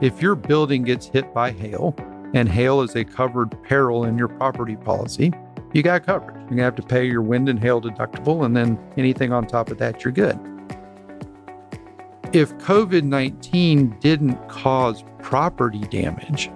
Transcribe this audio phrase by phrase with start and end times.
[0.00, 1.94] if your building gets hit by hail,
[2.34, 5.32] and hail is a covered peril in your property policy,
[5.72, 6.36] you got coverage.
[6.36, 9.70] You're gonna have to pay your wind and hail deductible, and then anything on top
[9.70, 10.38] of that, you're good.
[12.32, 16.50] If COVID 19 didn't cause property damage,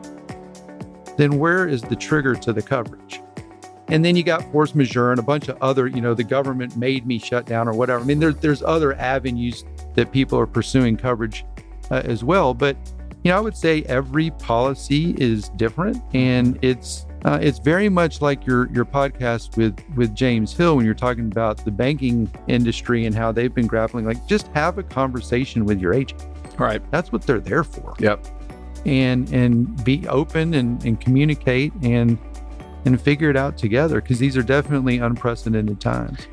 [1.17, 3.21] then where is the trigger to the coverage?
[3.89, 6.77] And then you got force majeure and a bunch of other, you know, the government
[6.77, 8.03] made me shut down or whatever.
[8.03, 9.65] I mean, there, there's other avenues
[9.95, 11.45] that people are pursuing coverage
[11.91, 12.55] uh, as well.
[12.55, 12.77] But,
[13.25, 18.21] you know, I would say every policy is different and it's uh, it's very much
[18.21, 23.07] like your your podcast with with James Hill when you're talking about the banking industry
[23.07, 24.05] and how they've been grappling.
[24.05, 26.23] Like, just have a conversation with your agent.
[26.59, 26.83] Right.
[26.91, 27.95] That's what they're there for.
[27.99, 28.27] Yep.
[28.85, 32.19] And and be open and, and communicate and
[32.85, 36.29] and figure it out together because these are definitely unprecedented times.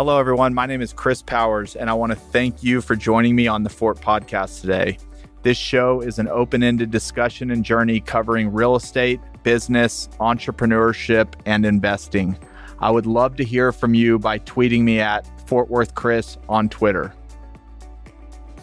[0.00, 0.54] Hello, everyone.
[0.54, 3.64] My name is Chris Powers, and I want to thank you for joining me on
[3.64, 4.96] the Fort Podcast today.
[5.42, 11.66] This show is an open ended discussion and journey covering real estate, business, entrepreneurship, and
[11.66, 12.38] investing.
[12.78, 16.70] I would love to hear from you by tweeting me at Fort Worth Chris on
[16.70, 17.12] Twitter.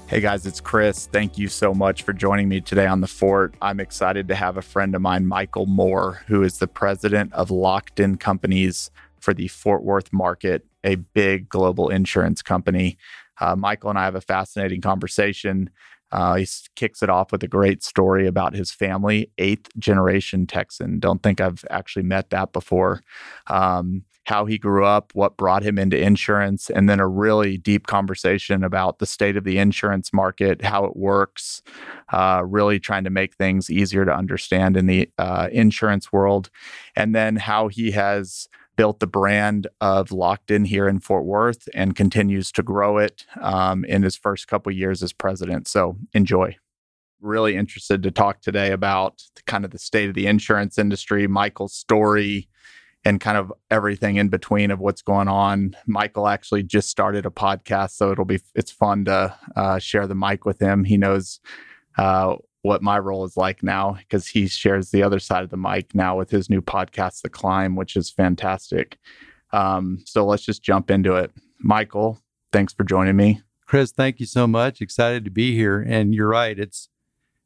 [0.08, 1.06] Hey guys, it's Chris.
[1.06, 3.53] Thank you so much for joining me today on the fort.
[3.62, 7.50] I'm excited to have a friend of mine, Michael Moore, who is the president of
[7.50, 12.98] Lockton Companies for the Fort Worth market, a big global insurance company.
[13.40, 15.70] Uh, Michael and I have a fascinating conversation.
[16.12, 21.00] Uh, he kicks it off with a great story about his family, eighth generation Texan.
[21.00, 23.02] Don't think I've actually met that before.
[23.48, 27.88] Um, how he grew up, what brought him into insurance, and then a really deep
[27.88, 31.62] conversation about the state of the insurance market, how it works,
[32.12, 36.50] uh, really trying to make things easier to understand in the uh, insurance world,
[36.96, 41.95] and then how he has built the brand of Lockton here in Fort Worth and
[41.95, 45.67] continues to grow it um, in his first couple years as president.
[45.67, 46.56] So enjoy.
[47.19, 51.28] Really interested to talk today about the, kind of the state of the insurance industry,
[51.28, 52.47] Michael's story,
[53.03, 55.75] and kind of everything in between of what's going on.
[55.88, 60.16] Michael actually just started a podcast, so it'll be it's fun to uh, share the
[60.16, 60.84] mic with him.
[60.84, 61.40] He knows
[61.97, 62.35] uh,
[62.67, 65.95] what my role is like now because he shares the other side of the mic
[65.95, 68.97] now with his new podcast, The Climb, which is fantastic.
[69.53, 71.31] Um, so let's just jump into it.
[71.59, 72.19] Michael,
[72.51, 73.41] thanks for joining me.
[73.66, 74.81] Chris, thank you so much.
[74.81, 75.79] Excited to be here.
[75.79, 76.59] And you're right.
[76.59, 76.89] It's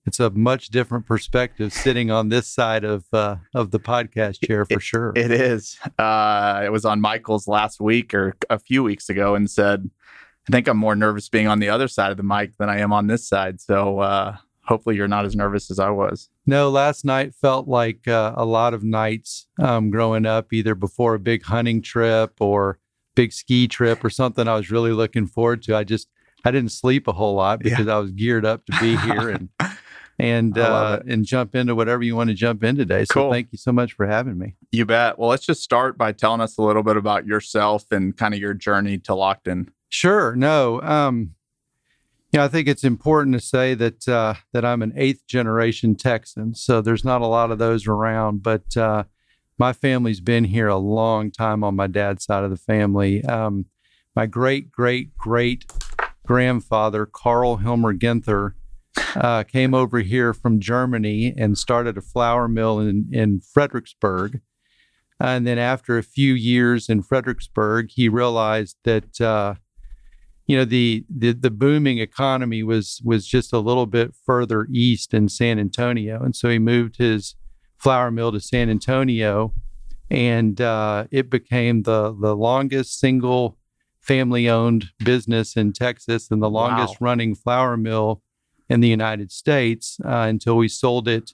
[0.05, 4.65] it's a much different perspective sitting on this side of uh, of the podcast chair
[4.65, 5.13] for it, sure.
[5.15, 5.77] It is.
[5.99, 9.89] Uh, it was on Michael's last week or a few weeks ago, and said,
[10.47, 12.79] "I think I'm more nervous being on the other side of the mic than I
[12.79, 16.29] am on this side." So uh, hopefully, you're not as nervous as I was.
[16.45, 21.15] No, last night felt like uh, a lot of nights um, growing up, either before
[21.15, 22.79] a big hunting trip or
[23.15, 25.75] big ski trip or something I was really looking forward to.
[25.75, 26.07] I just
[26.43, 27.95] I didn't sleep a whole lot because yeah.
[27.95, 29.49] I was geared up to be here and
[30.19, 33.05] and uh, and jump into whatever you want to jump in today.
[33.05, 33.31] So cool.
[33.31, 34.55] thank you so much for having me.
[34.71, 35.19] You bet.
[35.19, 38.39] Well, let's just start by telling us a little bit about yourself and kind of
[38.39, 39.69] your journey to Lockton.
[39.89, 40.35] Sure.
[40.35, 40.81] No.
[40.81, 41.31] Um,
[42.31, 46.55] yeah, I think it's important to say that uh, that I'm an eighth generation Texan,
[46.55, 48.41] so there's not a lot of those around.
[48.41, 49.03] But uh,
[49.57, 53.23] my family's been here a long time on my dad's side of the family.
[53.25, 53.65] Um,
[54.15, 55.71] my great great great
[56.25, 58.53] grandfather Carl Hilmar Guenther
[59.15, 64.39] uh, came over here from Germany and started a flour mill in, in Fredericksburg.
[65.19, 69.55] And then after a few years in Fredericksburg, he realized that uh,
[70.47, 75.13] you know the, the the booming economy was was just a little bit further east
[75.13, 77.35] in San Antonio, and so he moved his
[77.77, 79.53] flour mill to San Antonio,
[80.09, 83.57] and uh, it became the the longest single
[84.01, 87.07] family owned business in Texas and the longest wow.
[87.07, 88.21] running flour mill
[88.67, 91.31] in the United States uh, until we sold it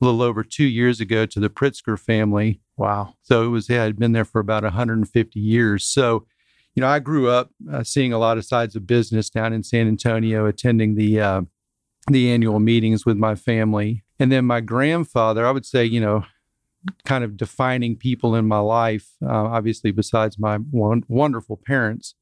[0.00, 2.60] a little over two years ago to the Pritzker family.
[2.76, 3.14] Wow.
[3.22, 5.84] So it was, yeah, I'd been there for about 150 years.
[5.84, 6.26] So,
[6.74, 9.62] you know, I grew up uh, seeing a lot of sides of business down in
[9.62, 11.42] San Antonio, attending the, uh,
[12.08, 14.04] the annual meetings with my family.
[14.18, 16.24] And then my grandfather, I would say, you know,
[17.04, 22.14] kind of defining people in my life, uh, obviously, besides my wonderful parents,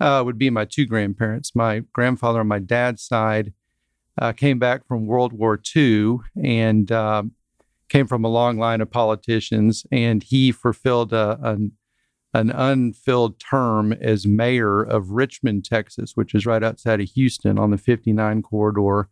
[0.00, 1.54] uh, would be my two grandparents.
[1.54, 3.52] My grandfather on my dad's side
[4.20, 7.24] uh, came back from World War II and uh,
[7.88, 11.58] came from a long line of politicians, and he fulfilled a,
[12.32, 17.70] an unfilled term as mayor of Richmond, Texas, which is right outside of Houston on
[17.70, 19.08] the 59 corridor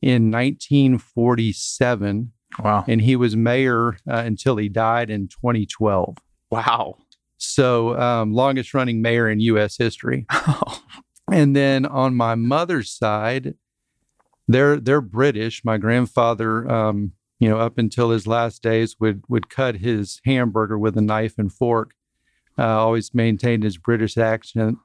[0.00, 2.32] in 1947.
[2.62, 2.84] Wow.
[2.86, 6.16] And he was mayor uh, until he died in 2012.
[6.50, 6.96] Wow.
[7.36, 9.76] So, um, longest running mayor in U.S.
[9.76, 10.26] history.
[11.32, 13.54] and then on my mother's side,
[14.46, 15.64] they're they're British.
[15.64, 20.78] My grandfather, um, you know, up until his last days, would would cut his hamburger
[20.78, 21.94] with a knife and fork.
[22.58, 24.78] Uh, always maintained his British accent.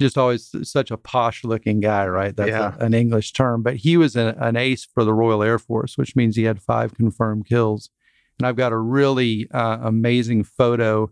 [0.00, 2.34] Just always such a posh looking guy, right?
[2.34, 2.74] That's Yeah.
[2.78, 3.62] a- an English term.
[3.62, 6.62] But he was a, an ace for the Royal Air Force, which means he had
[6.62, 7.90] five confirmed kills.
[8.38, 11.10] And I've got a really uh, amazing photo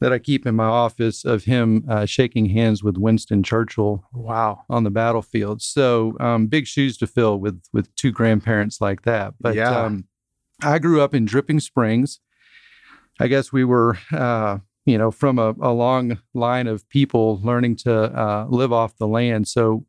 [0.00, 4.62] that I keep in my office of him uh, shaking hands with Winston Churchill Wow.
[4.68, 5.62] on the battlefield.
[5.62, 9.34] So um, big shoes to fill with with two grandparents like that.
[9.40, 9.70] But Yeah.
[9.84, 10.04] um,
[10.62, 12.20] I grew up in Dripping Springs.
[13.20, 14.58] I guess we were, uh,
[14.88, 19.06] you know, from a, a long line of people learning to uh, live off the
[19.06, 19.46] land.
[19.46, 19.84] So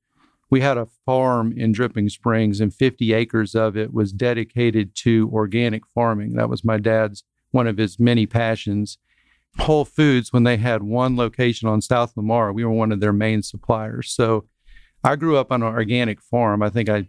[0.50, 5.30] we had a farm in Dripping Springs, and 50 acres of it was dedicated to
[5.31, 6.34] organic farming.
[6.34, 8.98] That was my dad's one of his many passions.
[9.60, 13.13] Whole Foods, when they had one location on South Lamar, we were one of their
[13.13, 14.12] main suppliers.
[14.12, 14.50] So
[15.02, 16.62] I grew up on an organic farm.
[16.62, 17.07] I think I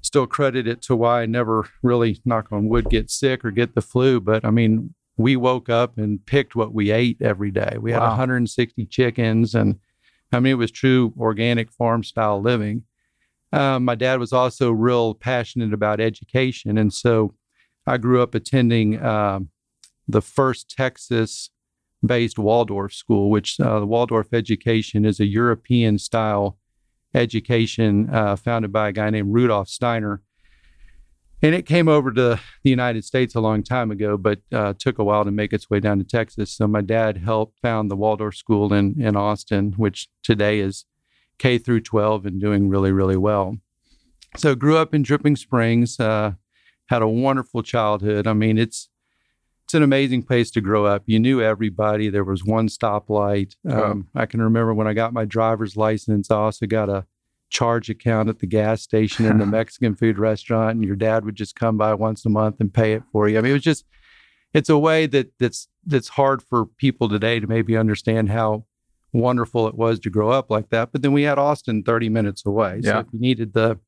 [0.00, 3.76] still credit it to why I never really, knock on wood, get sick or get
[3.76, 4.20] the flu.
[4.20, 7.76] But I mean, we woke up and picked what we ate every day.
[7.80, 9.78] We had 160 chickens, and
[10.32, 12.84] I mean, it was true organic farm style living.
[13.52, 16.78] Um, my dad was also real passionate about education.
[16.78, 17.34] And so
[17.86, 19.48] I grew up attending um,
[20.06, 21.50] the first Texas
[22.04, 26.58] based Waldorf school, which uh, the Waldorf education is a European style
[27.14, 30.22] education uh, founded by a guy named Rudolf Steiner.
[31.42, 34.98] And it came over to the United States a long time ago, but uh, took
[34.98, 36.52] a while to make its way down to Texas.
[36.52, 40.84] So my dad helped found the Waldorf School in in Austin, which today is
[41.38, 43.56] K through 12 and doing really really well.
[44.36, 46.32] So grew up in Dripping Springs, uh,
[46.86, 48.26] had a wonderful childhood.
[48.26, 48.90] I mean, it's
[49.64, 51.04] it's an amazing place to grow up.
[51.06, 52.10] You knew everybody.
[52.10, 53.54] There was one stoplight.
[53.68, 56.28] Um, I can remember when I got my driver's license.
[56.30, 57.06] I also got a
[57.50, 61.34] charge account at the gas station in the Mexican food restaurant, and your dad would
[61.34, 63.36] just come by once a month and pay it for you.
[63.38, 63.84] I mean, it was just
[64.54, 68.64] it's a way that that's that's hard for people today to maybe understand how
[69.12, 70.92] wonderful it was to grow up like that.
[70.92, 72.80] But then we had Austin 30 minutes away.
[72.82, 73.00] So Yeah.
[73.00, 73.78] if you needed the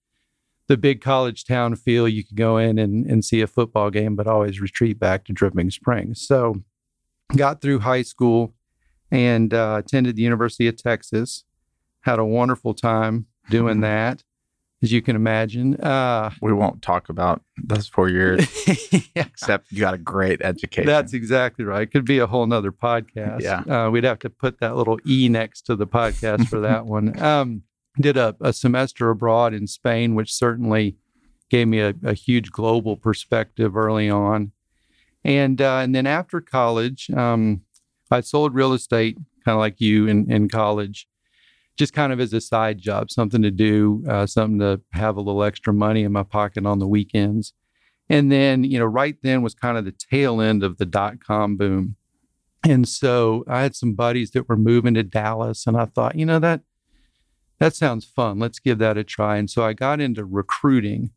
[0.69, 4.15] the big college town feel, you could go in and, and see a football game,
[4.17, 6.25] but always retreat back to Dripping Springs.
[6.27, 6.63] So
[7.37, 8.55] got through high school
[9.11, 11.45] and uh, attended the University of Texas.
[12.03, 14.23] Had a wonderful time doing that,
[14.83, 15.77] as you can imagine.
[15.81, 18.47] Uh, We won't talk about those four years,
[19.15, 20.87] yeah, except you got a great education.
[20.87, 21.91] That's exactly right.
[21.91, 23.43] Could be a whole nother podcast.
[23.43, 23.61] Yeah.
[23.87, 27.15] Uh, we'd have to put that little E next to the podcast for that one.
[27.23, 27.63] Um,
[28.01, 30.97] did a, a semester abroad in Spain, which certainly
[31.51, 34.53] gave me a, a huge global perspective early on.
[35.25, 37.61] And uh, and then after college, um,
[38.11, 41.07] I sold real estate, kind of like you in, in college,
[41.77, 45.21] just kind of as a side job, something to do, uh, something to have a
[45.21, 47.55] little extra money in my pocket on the weekends.
[48.09, 51.25] And then, you know, right then was kind of the tail end of the dot
[51.25, 51.97] com boom.
[52.65, 56.27] And so I had some buddies that were moving to Dallas, and I thought, you
[56.27, 56.61] know, that
[57.59, 58.39] that sounds fun.
[58.39, 59.37] Let's give that a try.
[59.37, 61.11] And so I got into recruiting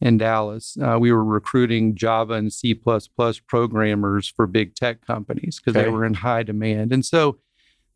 [0.00, 0.76] in Dallas.
[0.80, 5.84] Uh, we were recruiting Java and C programmers for big tech companies because Okay.
[5.84, 6.92] they were in high demand.
[6.92, 7.38] And so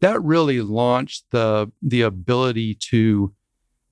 [0.00, 3.32] that really launched the the ability to,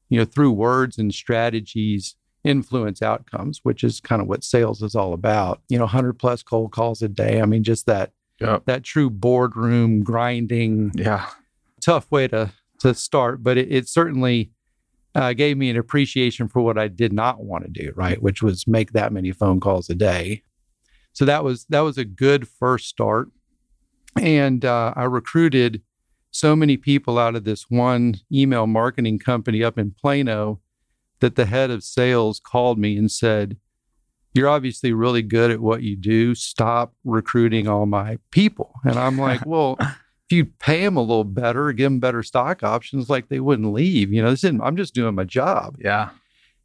[0.08, 4.94] you know, through words and strategies, influence outcomes, which is kind of what sales is
[4.94, 5.60] all about.
[5.68, 7.40] You know, 100 plus cold calls a day.
[7.40, 8.66] I mean, just that Yep.
[8.66, 11.26] that true boardroom grinding Yeah.
[11.80, 14.50] tough way to to start, but it, it certainly
[15.14, 18.20] uh, gave me an appreciation for what I did not want to do, right?
[18.20, 20.42] Which was make that many phone calls a day.
[21.14, 23.30] So that was that was a good first start,
[24.20, 25.80] and uh, I recruited
[26.30, 30.61] so many people out of this one email marketing company up in Plano
[31.21, 33.56] that the head of sales called me and said,
[34.35, 36.35] "You're obviously really good at what you do.
[36.35, 39.78] Stop recruiting all my people." And I'm like, "Well."
[40.28, 43.73] if you pay them a little better, give them better stock options, like they wouldn't
[43.73, 44.12] leave.
[44.12, 45.76] You know, this isn't, I'm just doing my job.
[45.78, 46.11] Yeah.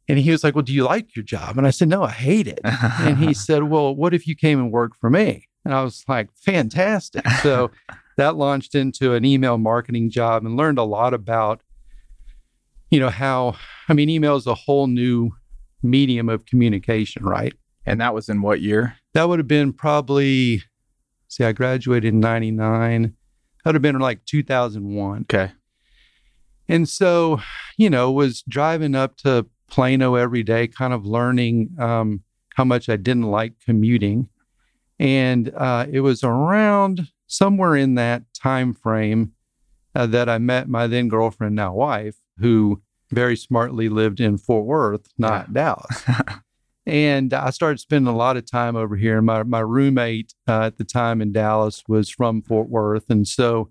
[0.08, 1.56] And he was like, Well, do you like your job?
[1.56, 2.60] And I said, No, I hate it.
[2.64, 5.48] And he said, Well, what if you came and worked for me?
[5.64, 7.26] And I was like, Fantastic.
[7.42, 7.70] So
[8.16, 11.62] that launched into an email marketing job and learned a lot about,
[12.90, 13.56] you know, how,
[13.88, 15.30] I mean, email is a whole new
[15.82, 17.54] medium of communication, right?
[17.86, 18.96] and that was in what year?
[19.14, 20.62] That would have been probably,
[21.28, 23.02] see, I graduated in 99.
[23.02, 23.12] That
[23.64, 25.22] would have been like 2001.
[25.22, 25.52] Okay.
[26.68, 27.40] And so,
[27.76, 32.22] you know, was driving up to Plano every day, kind of learning um,
[32.54, 34.28] how much I didn't like commuting.
[34.98, 39.32] And uh, it was around somewhere in that time frame
[39.94, 44.66] uh, that I met my then girlfriend, now wife, who very smartly lived in Fort
[44.66, 45.54] Worth, not yeah.
[45.54, 46.04] Dallas.
[46.86, 49.22] and I started spending a lot of time over here.
[49.22, 53.70] My my roommate uh, at the time in Dallas was from Fort Worth, and so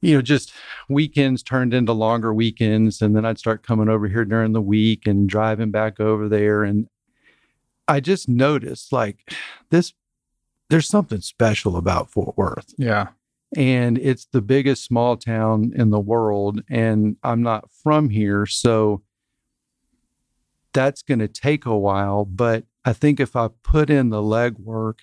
[0.00, 0.52] you know, just
[0.88, 5.06] weekends turned into longer weekends, and then I'd start coming over here during the week
[5.06, 6.88] and driving back over there, and
[7.86, 9.30] I just noticed like
[9.70, 9.92] this.
[10.70, 12.74] There's something special about Fort Worth.
[12.78, 13.08] Yeah
[13.56, 19.02] and it's the biggest small town in the world and i'm not from here so
[20.72, 25.00] that's going to take a while but i think if i put in the legwork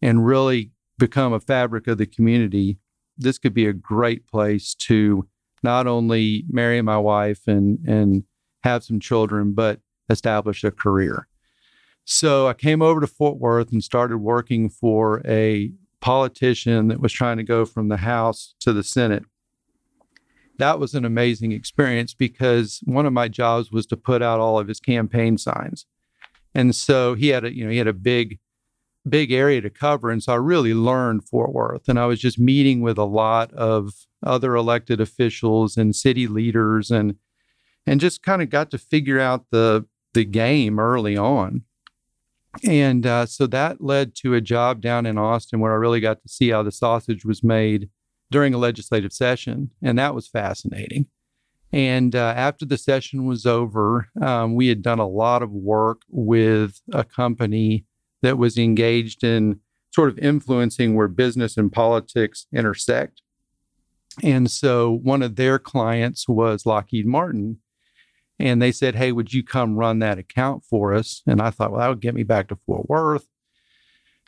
[0.00, 2.78] and really become a fabric of the community
[3.18, 5.26] this could be a great place to
[5.62, 8.24] not only marry my wife and and
[8.62, 11.26] have some children but establish a career
[12.04, 17.12] so i came over to fort worth and started working for a politician that was
[17.12, 19.24] trying to go from the House to the Senate.
[20.58, 24.58] That was an amazing experience because one of my jobs was to put out all
[24.58, 25.86] of his campaign signs.
[26.54, 28.38] And so he had a, you know, he had a big,
[29.08, 30.10] big area to cover.
[30.10, 31.88] And so I really learned Fort Worth.
[31.88, 33.92] And I was just meeting with a lot of
[34.22, 37.16] other elected officials and city leaders and
[37.86, 41.62] and just kind of got to figure out the the game early on.
[42.64, 46.20] And uh, so that led to a job down in Austin where I really got
[46.22, 47.88] to see how the sausage was made
[48.30, 49.70] during a legislative session.
[49.82, 51.06] And that was fascinating.
[51.72, 56.02] And uh, after the session was over, um, we had done a lot of work
[56.08, 57.86] with a company
[58.22, 59.60] that was engaged in
[59.94, 63.22] sort of influencing where business and politics intersect.
[64.22, 67.58] And so one of their clients was Lockheed Martin.
[68.40, 71.22] And they said, Hey, would you come run that account for us?
[71.26, 73.28] And I thought, Well, that would get me back to Fort Worth.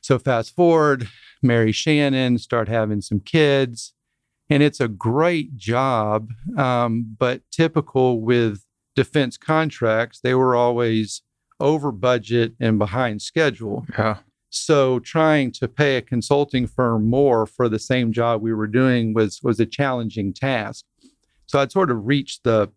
[0.02, 1.08] So fast forward,
[1.42, 3.94] marry Shannon, start having some kids.
[4.50, 6.28] And it's a great job.
[6.58, 8.64] Um, but typical with
[8.94, 11.22] defense contracts, they were always
[11.60, 13.86] over budget and behind schedule.
[13.96, 14.18] Yeah.
[14.50, 19.14] So trying to pay a consulting firm more for the same job we were doing
[19.14, 20.84] was was a challenging task.
[21.46, 22.70] So I'd sort of reached the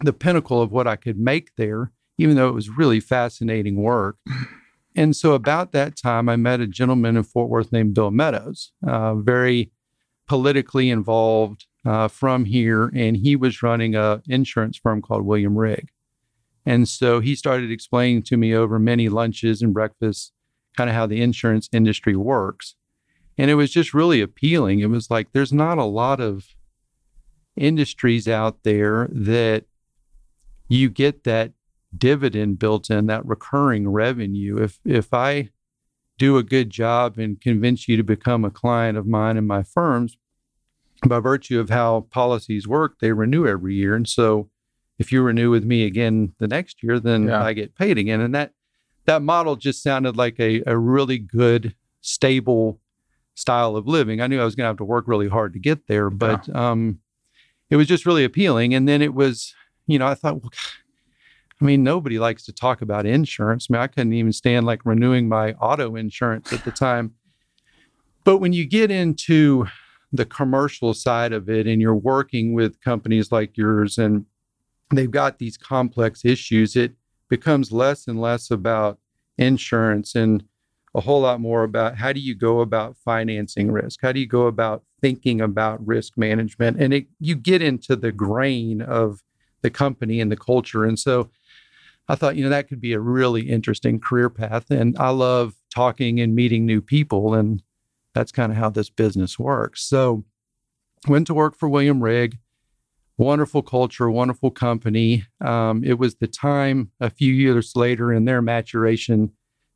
[0.00, 4.16] the pinnacle of what I could make there, even though it was really fascinating work.
[4.96, 8.70] And so, about that time, I met a gentleman in Fort Worth named Bill Meadows,
[8.86, 9.72] uh, very
[10.28, 15.88] politically involved uh, from here, and he was running a insurance firm called William Rigg.
[16.64, 20.32] And so he started explaining to me over many lunches and breakfasts
[20.76, 22.74] kind of how the insurance industry works.
[23.36, 24.80] And it was just really appealing.
[24.80, 26.46] It was like there's not a lot of
[27.56, 29.64] industries out there that
[30.68, 31.52] you get that
[31.96, 34.62] dividend built in, that recurring revenue.
[34.62, 35.50] If if I
[36.18, 39.62] do a good job and convince you to become a client of mine and my
[39.62, 40.16] firms,
[41.06, 43.94] by virtue of how policies work, they renew every year.
[43.94, 44.48] And so
[44.98, 47.42] if you renew with me again the next year, then yeah.
[47.42, 48.20] I get paid again.
[48.20, 48.52] And that
[49.06, 52.80] that model just sounded like a, a really good, stable
[53.34, 54.20] style of living.
[54.20, 56.48] I knew I was going to have to work really hard to get there, but
[56.48, 56.70] yeah.
[56.70, 57.00] um,
[57.68, 58.72] it was just really appealing.
[58.72, 59.54] And then it was
[59.86, 60.52] you know, I thought, well,
[61.60, 63.68] I mean, nobody likes to talk about insurance.
[63.68, 67.14] I mean, I couldn't even stand like renewing my auto insurance at the time.
[68.24, 69.66] But when you get into
[70.12, 74.26] the commercial side of it and you're working with companies like yours and
[74.92, 76.92] they've got these complex issues, it
[77.28, 78.98] becomes less and less about
[79.38, 80.44] insurance and
[80.94, 84.00] a whole lot more about how do you go about financing risk?
[84.02, 86.80] How do you go about thinking about risk management?
[86.80, 89.20] And it, you get into the grain of
[89.64, 90.84] the company and the culture.
[90.84, 91.30] And so
[92.06, 94.70] I thought, you know, that could be a really interesting career path.
[94.70, 97.32] And I love talking and meeting new people.
[97.32, 97.62] And
[98.12, 99.82] that's kind of how this business works.
[99.82, 100.24] So
[101.08, 102.38] went to work for William Rigg.
[103.16, 105.24] Wonderful culture, wonderful company.
[105.40, 109.32] Um, it was the time a few years later in their maturation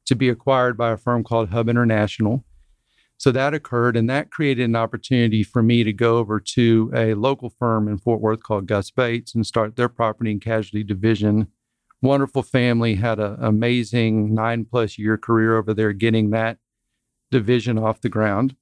[0.07, 2.45] to be acquired by a firm called Hub International.
[3.19, 7.15] So that occurred, and that created an opportunity for me to go over to a
[7.15, 11.49] local firm in Fort Worth called Gus Bates and start their property and casualty division.
[12.01, 16.59] Wonderful family, had an amazing nine plus year career over there getting that
[17.33, 18.55] division off the ground.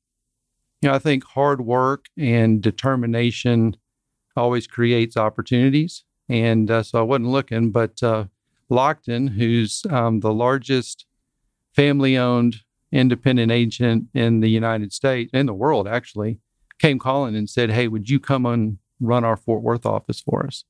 [0.81, 3.77] You know, I think hard work and determination
[4.37, 6.05] always creates opportunities.
[6.31, 8.25] And uh, so I wasn't looking, but uh,
[8.71, 11.05] Lockton, who's um, the largest
[11.75, 12.63] family owned
[12.97, 16.41] independent agent in the United States, in the world actually,
[16.79, 20.47] came calling and said, Hey, would you come and run our Fort Worth office for
[20.47, 20.65] us?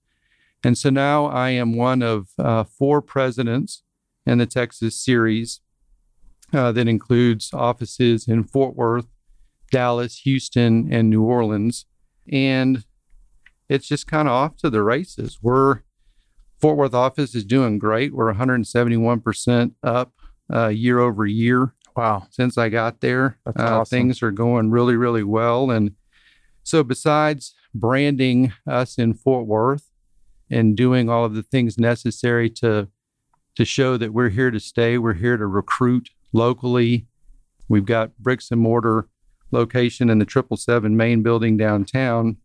[0.64, 3.82] And so now I am one of uh, four presidents
[4.24, 5.60] in the Texas series
[6.52, 9.06] uh, that includes offices in Fort Worth,
[9.70, 11.86] Dallas, Houston, and New Orleans.
[12.30, 12.84] And
[13.68, 15.38] it's just kind of off to the races.
[15.40, 15.82] We're
[16.60, 18.14] Fort Worth office is doing great.
[18.14, 20.12] We're 171% up
[20.52, 21.74] uh, year over year.
[21.96, 22.26] Wow.
[22.30, 23.96] Since I got there, uh, awesome.
[23.96, 25.70] things are going really, really well.
[25.70, 25.92] And
[26.62, 29.90] so, besides branding us in Fort Worth
[30.50, 32.88] and doing all of the things necessary to
[33.54, 37.06] to show that we're here to stay, we're here to recruit locally.
[37.68, 39.08] We've got bricks and mortar
[39.50, 42.36] location in the triple seven main building downtown.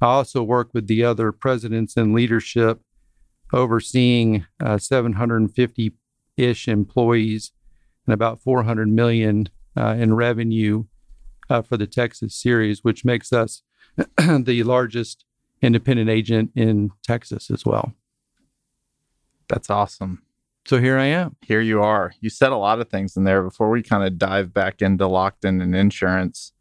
[0.00, 2.80] I also work with the other presidents and leadership
[3.52, 5.92] overseeing uh, 750
[6.36, 7.52] ish employees
[8.06, 10.84] and about 400 million uh, in revenue
[11.50, 13.62] uh, for the Texas series, which makes us
[14.18, 15.24] the largest
[15.62, 17.92] independent agent in Texas as well.
[19.48, 20.22] That's awesome.
[20.66, 21.36] So here I am.
[21.42, 22.14] Here you are.
[22.20, 25.04] You said a lot of things in there before we kind of dive back into
[25.04, 26.52] Lockton and insurance.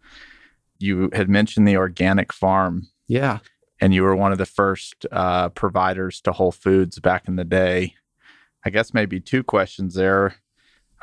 [0.80, 3.40] You had mentioned the organic farm Yeah.
[3.80, 7.46] and you were one of the first uh, providers to Whole Foods back in the
[7.46, 7.94] day.
[8.66, 10.36] I guess maybe two questions there.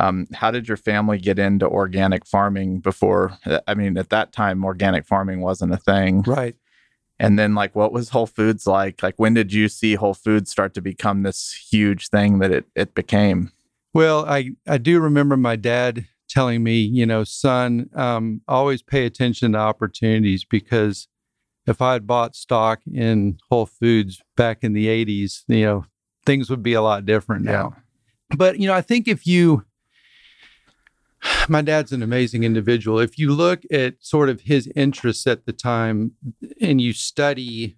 [0.00, 3.38] Um, how did your family get into organic farming before?
[3.66, 6.22] I mean, at that time, organic farming wasn't a thing.
[6.22, 6.56] Right.
[7.18, 9.02] And then, like, what was Whole Foods like?
[9.02, 12.64] Like, when did you see Whole Foods start to become this huge thing that it,
[12.74, 13.52] it became?
[13.92, 19.04] Well, I, I do remember my dad telling me, you know, son, um, always pay
[19.04, 21.08] attention to opportunities because
[21.66, 25.84] if I had bought stock in Whole Foods back in the 80s, you know,
[26.24, 27.76] things would be a lot different now.
[28.34, 29.66] But, you know, I think if you,
[31.48, 32.98] my dad's an amazing individual.
[32.98, 36.12] If you look at sort of his interests at the time
[36.60, 37.76] and you study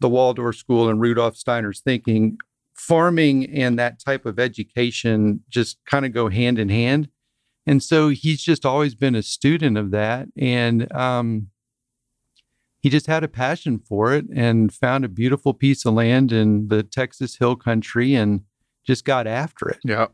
[0.00, 2.38] the Waldorf School and Rudolf Steiner's thinking,
[2.74, 7.08] farming and that type of education just kind of go hand in hand.
[7.66, 10.28] And so he's just always been a student of that.
[10.36, 11.48] And um,
[12.80, 16.68] he just had a passion for it and found a beautiful piece of land in
[16.68, 18.42] the Texas Hill Country and
[18.86, 19.78] just got after it.
[19.84, 20.06] Yeah.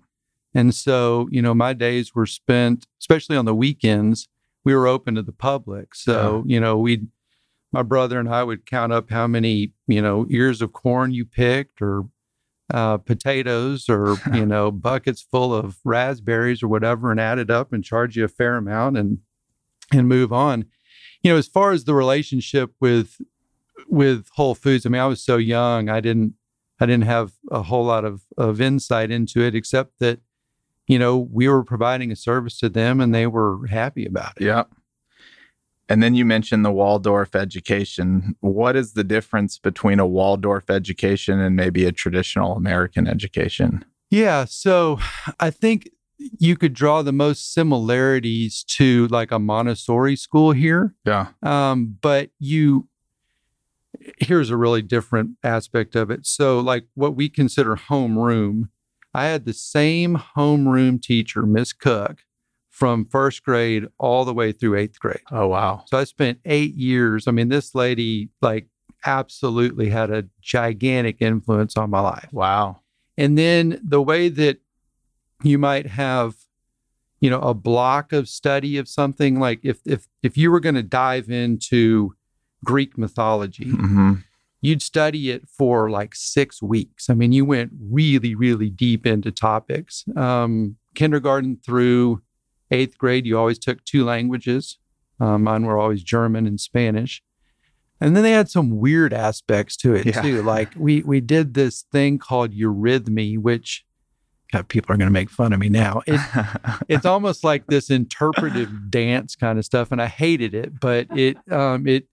[0.57, 4.27] And so, you know, my days were spent, especially on the weekends,
[4.65, 5.95] we were open to the public.
[5.95, 7.09] So, you know, we'd,
[7.73, 11.27] my brother and I would count up how many, you know, ears of corn you
[11.27, 12.05] picked or
[12.73, 17.75] uh, potatoes or, you know, buckets full of raspberries or whatever and add it up
[17.75, 19.19] and charge you a fair amount and,
[19.93, 20.65] and move on.
[21.23, 23.21] You know, as far as the relationship with,
[23.89, 26.33] with Whole Foods, I mean, I was so young, I didn't,
[26.81, 30.21] I didn't have a whole lot of, of insight into it, except that,
[30.87, 34.45] you know, we were providing a service to them and they were happy about it.
[34.45, 34.65] Yeah.
[35.89, 38.35] And then you mentioned the Waldorf education.
[38.41, 43.85] What is the difference between a Waldorf education and maybe a traditional American education?
[44.11, 44.47] Yeah.
[44.47, 44.99] So
[45.39, 50.95] I think you could draw the most similarities to like a Montessori school here.
[51.05, 51.29] Yeah.
[51.43, 52.89] Um, but you,
[54.19, 56.27] here's a really different aspect of it.
[56.27, 58.71] So, like what we consider homeroom,
[59.17, 62.19] I had the same homeroom teacher, Miss Cook,
[62.69, 65.23] from first grade all the way through eighth grade.
[65.31, 65.85] Oh, wow.
[65.87, 67.27] So I spent eight years.
[67.27, 68.67] I mean, this lady, like,
[69.07, 72.29] absolutely had a gigantic influence on my life.
[72.31, 72.81] Wow.
[73.17, 74.59] And then the way that
[75.43, 76.35] you might have,
[77.21, 80.75] you know, a block of study of something like if if if you were going
[80.75, 82.15] to dive into
[82.65, 84.15] Greek mythology, hmm
[84.67, 87.09] you'd study it for like six weeks.
[87.09, 90.05] I mean, you went really, really deep into topics.
[90.17, 92.23] Um, kindergarten through
[92.71, 94.79] eighth grade, you always took two languages.
[95.21, 97.23] Uh, mine were always German and Spanish.
[98.01, 100.21] And then they had some weird aspects to it Yeah.
[100.21, 100.43] too.
[100.43, 103.85] Like we we did this thing called eurythmy, which
[104.53, 106.03] God, people are going to make fun of me now.
[106.07, 106.21] It,
[106.89, 110.79] it's almost like this interpretive dance kind of stuff, and I hated it.
[110.79, 112.07] But it um, it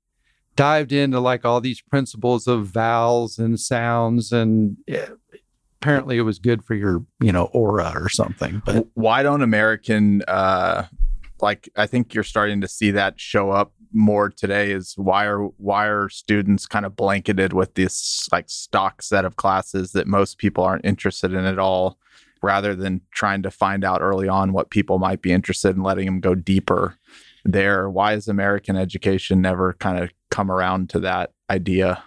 [0.56, 5.08] dived into like all these principles of vowels and sounds, and eh,
[5.82, 8.62] apparently it was good for your you know aura or something.
[8.66, 10.86] But why don't American, uh,
[11.42, 15.44] like, I think you're starting to see that show up more today is why are
[15.58, 20.40] why are students kind of blanketed with this like stock set of classes that most
[20.40, 21.98] people aren't interested in at all
[22.42, 26.06] rather than trying to find out early on what people might be interested in letting
[26.06, 26.98] them go deeper
[27.46, 32.04] there why has american education never kind of come around to that idea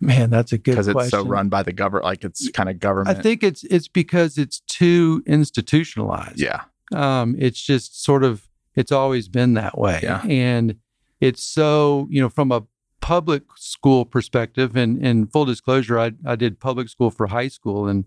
[0.00, 0.92] man, that's a good question.
[0.92, 3.16] because it's so run by the government like it's kind of government.
[3.18, 6.40] I think it's it's because it's too institutionalized.
[6.40, 6.62] yeah
[6.94, 10.22] um, it's just sort of it's always been that way Yeah.
[10.26, 10.76] and
[11.20, 12.64] it's so you know from a
[13.00, 17.86] public school perspective and and full disclosure i, I did public school for high school
[17.88, 18.04] and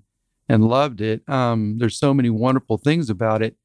[0.48, 3.56] and loved it um, there's so many wonderful things about it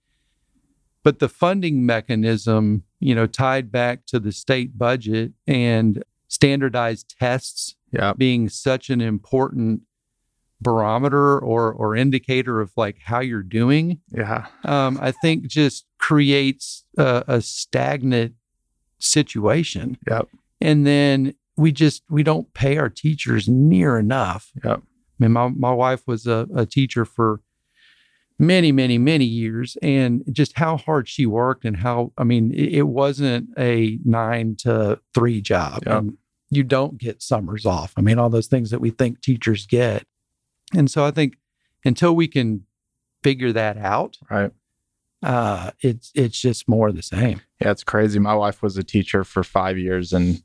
[1.05, 7.77] but the funding mechanism you know tied back to the state budget and standardized tests
[7.93, 8.13] Yeah.
[8.17, 9.83] being such an important
[10.61, 14.47] barometer or or indicator of like how you're doing Yeah.
[14.65, 18.35] um, I think just creates a, a stagnant
[18.99, 19.99] situation.
[20.09, 20.29] Yep.
[20.61, 24.51] And then we just we don't pay our teachers near enough.
[24.65, 24.79] Yep.
[24.83, 27.41] I mean, my my wife was a, a teacher for
[28.39, 32.73] many, many, many years, and just how hard she worked, and how I mean, it,
[32.75, 35.83] it wasn't a nine to three job.
[35.87, 35.99] Yep.
[35.99, 36.19] And
[36.51, 37.93] you don't get summers off.
[37.97, 40.05] I mean, all those things that we think teachers get.
[40.73, 41.37] And so I think
[41.85, 42.65] until we can
[43.23, 44.53] figure that out, Right.
[45.23, 47.41] uh, it's it's just more of the same.
[47.61, 48.19] Yeah, it's crazy.
[48.19, 50.43] My wife was a teacher for five years and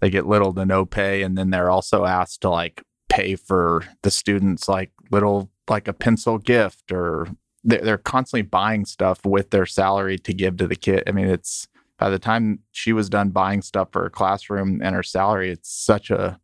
[0.00, 1.22] they get little to no pay.
[1.22, 5.92] And then they're also asked to like pay for the students like little, like a
[5.92, 7.28] pencil gift or
[7.64, 11.04] they're, they're constantly buying stuff with their salary to give to the kid.
[11.06, 14.94] I mean, it's by the time she was done buying stuff for her classroom and
[14.94, 16.40] her salary, it's such a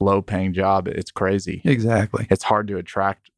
[0.00, 0.88] low paying job.
[0.88, 1.60] It's crazy.
[1.64, 2.26] Exactly.
[2.30, 3.30] It's hard to attract,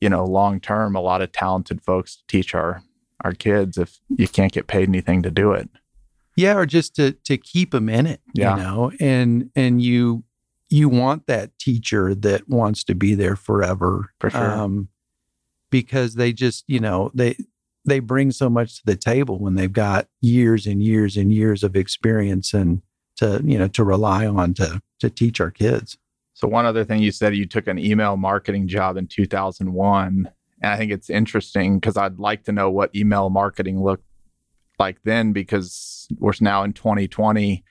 [0.00, 2.82] you know, long term, a lot of talented folks to teach our
[3.22, 5.68] our kids if you can't get paid anything to do it.
[6.36, 8.20] Yeah, or just to to keep them in it.
[8.32, 8.56] Yeah.
[8.56, 10.24] You know, and and you
[10.70, 14.12] you want that teacher that wants to be there forever.
[14.20, 14.50] For sure.
[14.50, 14.88] Um,
[15.70, 17.36] because they just, you know, they
[17.84, 21.62] they bring so much to the table when they've got years and years and years
[21.62, 22.82] of experience and
[23.16, 25.98] to, you know, to rely on to to teach our kids.
[26.34, 30.30] So one other thing you said you took an email marketing job in 2001
[30.60, 34.04] and I think it's interesting because I'd like to know what email marketing looked
[34.78, 37.64] like then because we're now in 2020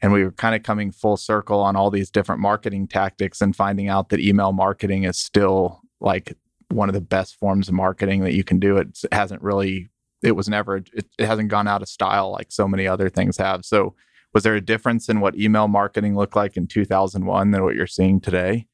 [0.00, 3.54] and we were kind of coming full circle on all these different marketing tactics and
[3.54, 6.36] finding out that email marketing is still like
[6.70, 8.76] one of the best forms of marketing that you can do.
[8.76, 9.88] It hasn't really
[10.22, 13.36] it was never it, it hasn't gone out of style like so many other things
[13.36, 13.64] have.
[13.64, 13.94] So
[14.34, 17.86] was there a difference in what email marketing looked like in 2001 than what you're
[17.86, 18.66] seeing today?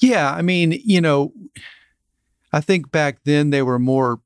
[0.00, 1.32] Yeah, I mean, you know,
[2.52, 4.20] I think back then they were more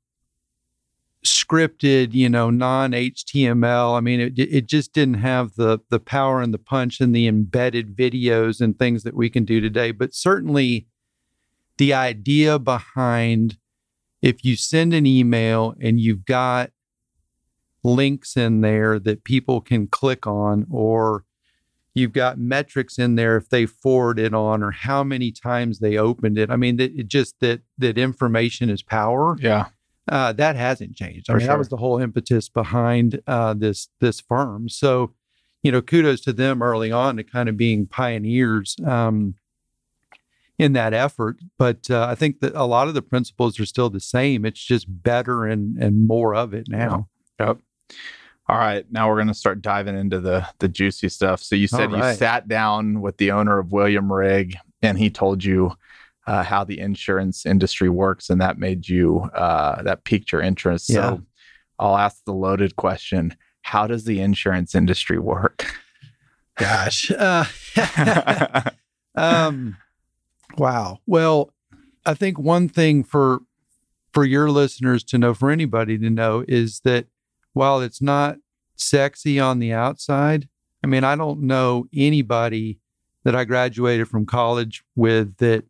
[1.27, 3.97] scripted, you know, non HTML.
[3.97, 7.27] I mean, it it just didn't have the the power and the punch and the
[7.27, 9.91] embedded videos and things that we can do today.
[9.91, 10.87] But certainly,
[11.77, 13.57] the idea behind
[14.21, 16.71] if you send an email and you've got
[17.83, 21.23] links in there that people can click on or
[21.93, 25.97] you've got metrics in there if they forward it on or how many times they
[25.97, 26.51] opened it.
[26.51, 29.35] I mean, that it just that that information is power.
[29.39, 29.67] Yeah.
[30.07, 31.29] Uh, that hasn't changed.
[31.29, 31.53] I For mean, sure.
[31.53, 34.69] that was the whole impetus behind uh, this this firm.
[34.69, 35.13] So,
[35.63, 39.35] you know, kudos to them early on to kind of being pioneers um,
[40.57, 41.37] in that effort.
[41.57, 44.45] But uh, I think that a lot of the principles are still the same.
[44.45, 47.07] It's just better and and more of it now.
[47.39, 47.59] Yep.
[48.49, 51.41] All right, now we're going to start diving into the the juicy stuff.
[51.43, 55.09] So you said All you sat down with the owner of William Rigg, and he
[55.09, 55.73] told you
[56.27, 60.89] uh, how the insurance industry works, and that made you uh, that piqued your interest.
[60.89, 60.95] Yeah.
[60.95, 61.21] So
[61.79, 65.65] I'll ask the loaded question: How does the insurance industry work?
[66.57, 67.09] Gosh.
[67.11, 67.45] Uh,
[69.15, 69.77] um,
[70.57, 70.99] wow.
[71.07, 71.53] Well,
[72.05, 73.39] I think one thing for
[74.11, 77.05] for your listeners to know, for anybody to know, is that
[77.53, 78.37] while it's not
[78.75, 80.49] sexy on the outside,
[80.83, 82.79] I mean, I don't know anybody
[83.23, 85.65] that I graduated from college with that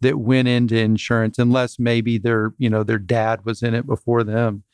[0.00, 4.24] that went into insurance unless maybe their you know their dad was in it before
[4.24, 4.64] them.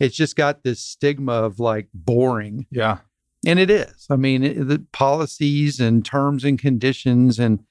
[0.00, 2.98] It's just got this stigma of like boring yeah,
[3.46, 4.06] and it is.
[4.10, 7.64] I mean, it, the policies and terms and conditions, and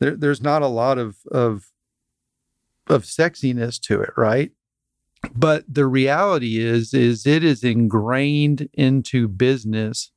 [0.00, 1.70] there, there's not a lot of of
[2.88, 4.52] of sexiness to it, right?
[5.34, 10.12] But the reality is, is it is ingrained into business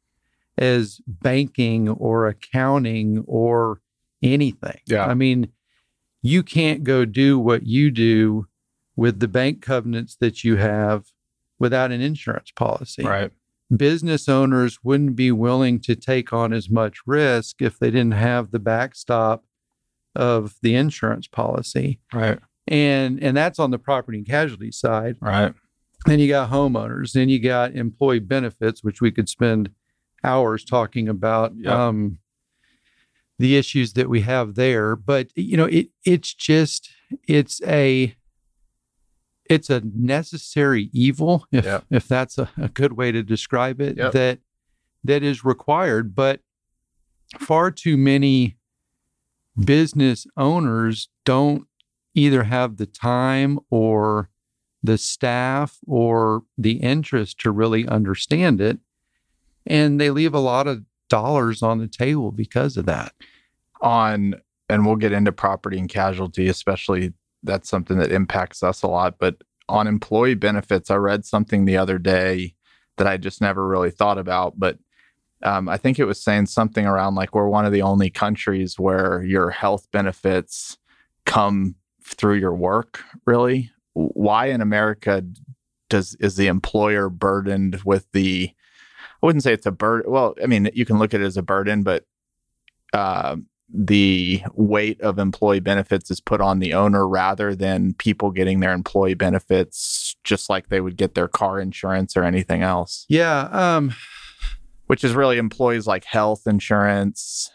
[0.57, 3.81] as banking or accounting or
[4.21, 4.79] anything.
[4.85, 5.05] Yeah.
[5.05, 5.47] I mean,
[6.21, 8.47] you can't go do what you do
[8.95, 11.05] with the bank covenants that you have
[11.59, 13.31] without an insurance policy right.
[13.75, 18.51] business owners wouldn't be willing to take on as much risk if they didn't have
[18.51, 19.45] the backstop
[20.15, 22.39] of the insurance policy Right.
[22.67, 25.53] and and that's on the property and casualty side Right.
[26.05, 29.69] then you got homeowners then you got employee benefits which we could spend
[30.23, 31.71] hours talking about Yep.
[31.73, 32.17] um,
[33.39, 36.89] the issues that we have there but you know it it's just
[37.27, 38.15] it's a
[39.45, 41.85] it's a necessary evil if Yep.
[41.89, 44.11] if that's a, a good way to describe it Yep.
[44.11, 44.39] that
[45.03, 46.41] that is required but
[47.39, 48.57] far too many
[49.65, 51.65] business owners don't
[52.15, 54.29] either have the time or
[54.83, 58.79] the staff or the interest to really understand it
[59.65, 63.13] and they leave a lot of dollars on the table because of that.
[63.81, 64.35] On,
[64.69, 69.17] and we'll get into property and casualty, especially that's something that impacts us a lot.
[69.19, 72.55] But on employee benefits, I read something the other day
[72.97, 74.59] that I just never really thought about.
[74.59, 74.77] But
[75.43, 78.77] um, I think it was saying something around like we're one of the only countries
[78.77, 80.77] where your health benefits
[81.25, 83.71] come through your work, really.
[83.93, 85.23] Why in America
[85.89, 88.51] does is the employer burdened with the
[89.21, 90.11] I wouldn't say it's a burden.
[90.11, 92.05] Well, I mean, you can look at it as a burden, but
[92.93, 93.35] uh,
[93.71, 98.73] the weight of employee benefits is put on the owner rather than people getting their
[98.73, 103.05] employee benefits just like they would get their car insurance or anything else.
[103.09, 103.49] Yeah.
[103.51, 103.93] Um,
[104.87, 107.51] which is really employees like health insurance.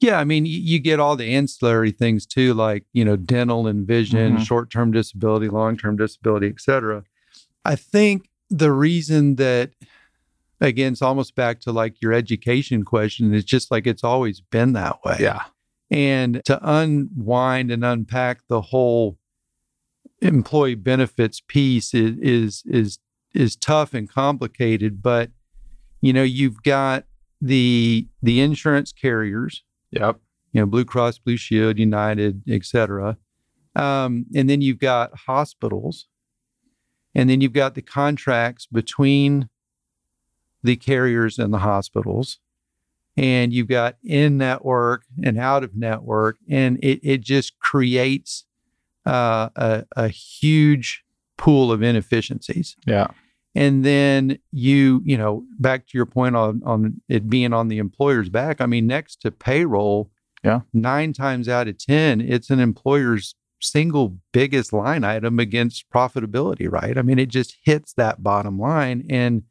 [0.00, 3.86] Yeah, I mean, you, get all the ancillary things too, like you know, dental and
[3.86, 4.46] vision, Mhm.
[4.46, 7.02] short-term disability, long-term disability, et cetera.
[7.64, 9.70] I think the reason that,
[10.60, 13.34] again, it's almost back to like your education question.
[13.34, 15.16] It's just like it's always been that way.
[15.20, 15.44] Yeah.
[15.90, 19.18] and to unwind and unpack the whole
[20.20, 22.98] employee benefits piece is is is,
[23.34, 25.30] is tough and complicated but
[26.00, 27.04] you know you've got
[27.40, 30.18] the the insurance carriers Yep.
[30.52, 33.16] you know blue cross blue shield united et cetera
[33.76, 36.08] um, and then you've got hospitals
[37.14, 39.48] and then you've got the contracts between
[40.62, 42.38] the carriers and the hospitals
[43.16, 48.44] and you've got in network and out of network and it, it just creates
[49.06, 51.04] uh, a, a huge
[51.36, 53.08] pool of inefficiencies Yeah.
[53.54, 57.78] and then you you know back to your point on on it being on the
[57.78, 60.10] employer's back i mean next to payroll
[60.42, 60.60] Yeah.
[60.74, 66.98] nine times out of ten it's an employer's single biggest line item against profitability right
[66.98, 69.42] i mean it just hits that bottom line and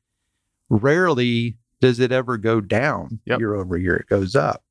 [0.70, 3.40] rarely does it ever go down Yep.
[3.40, 4.64] year over year it goes up.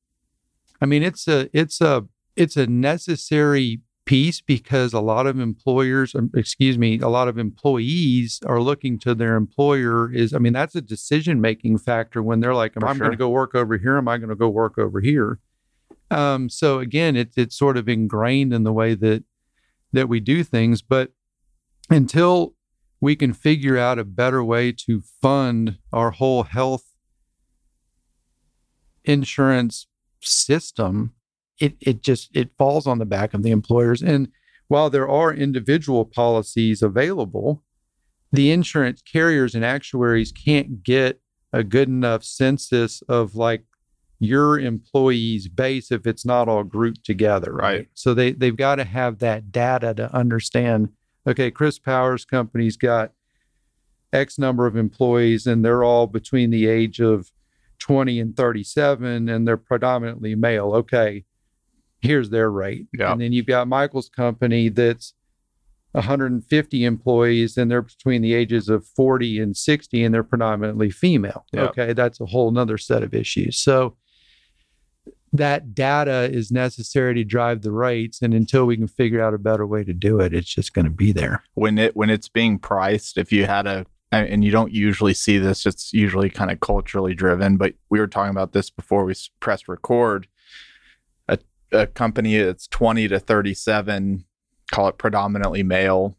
[0.81, 2.05] I mean it's a it's a
[2.35, 7.37] it's a necessary piece because a lot of employers um, excuse me a lot of
[7.37, 12.39] employees are looking to their employer is i mean that's a decision making factor when
[12.39, 13.97] they're like am i going to go work over here?
[13.97, 15.39] Am i going to go work over here?
[16.09, 19.25] Um, so again it, it's sort of ingrained in the way that
[19.91, 21.11] that we do things but
[21.89, 22.53] until
[22.99, 26.83] we can figure out a better way to fund our whole health
[29.05, 29.87] insurance
[30.21, 31.13] system.
[31.59, 34.01] It it just it falls on the back of the employers.
[34.01, 34.29] And
[34.67, 37.63] while there are individual policies available
[38.33, 41.21] the insurance carriers and actuaries can't get
[41.53, 43.63] a good enough census of like
[44.19, 47.87] your employees base if it's not all grouped together Right.
[47.93, 50.89] so they they've got to have that data to understand
[51.27, 53.11] okay chris powers company's got
[54.13, 57.31] x number of employees and they're all between the age of
[57.79, 61.25] 20 and 37 and they're predominantly male okay
[62.01, 63.11] here's their rate Yeah.
[63.11, 65.13] and then you've got michael's company that's
[65.93, 71.45] 150 employees and they're between the ages of 40 and 60 and they're predominantly female
[71.51, 71.65] Yeah.
[71.65, 73.95] okay that's a whole nother set of issues so
[75.37, 79.39] that data is necessary to drive the rates and until we can figure out a
[79.39, 81.43] better way to do it it's just going to be there.
[81.53, 85.37] When it when it's being priced if you had a and you don't usually see
[85.37, 89.11] this it's usually kind of culturally driven but we were talking about this before we
[89.11, 90.27] s- press record.
[91.27, 91.39] A,
[91.71, 94.25] a company that's 20 to 37
[94.71, 96.15] call it predominantly male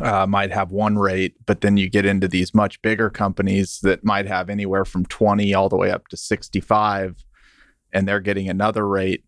[0.00, 4.04] uh, might have one rate but then you get into these much bigger companies that
[4.04, 7.24] might have anywhere from 20 all the way up to 65
[7.92, 9.24] and they're getting another rate.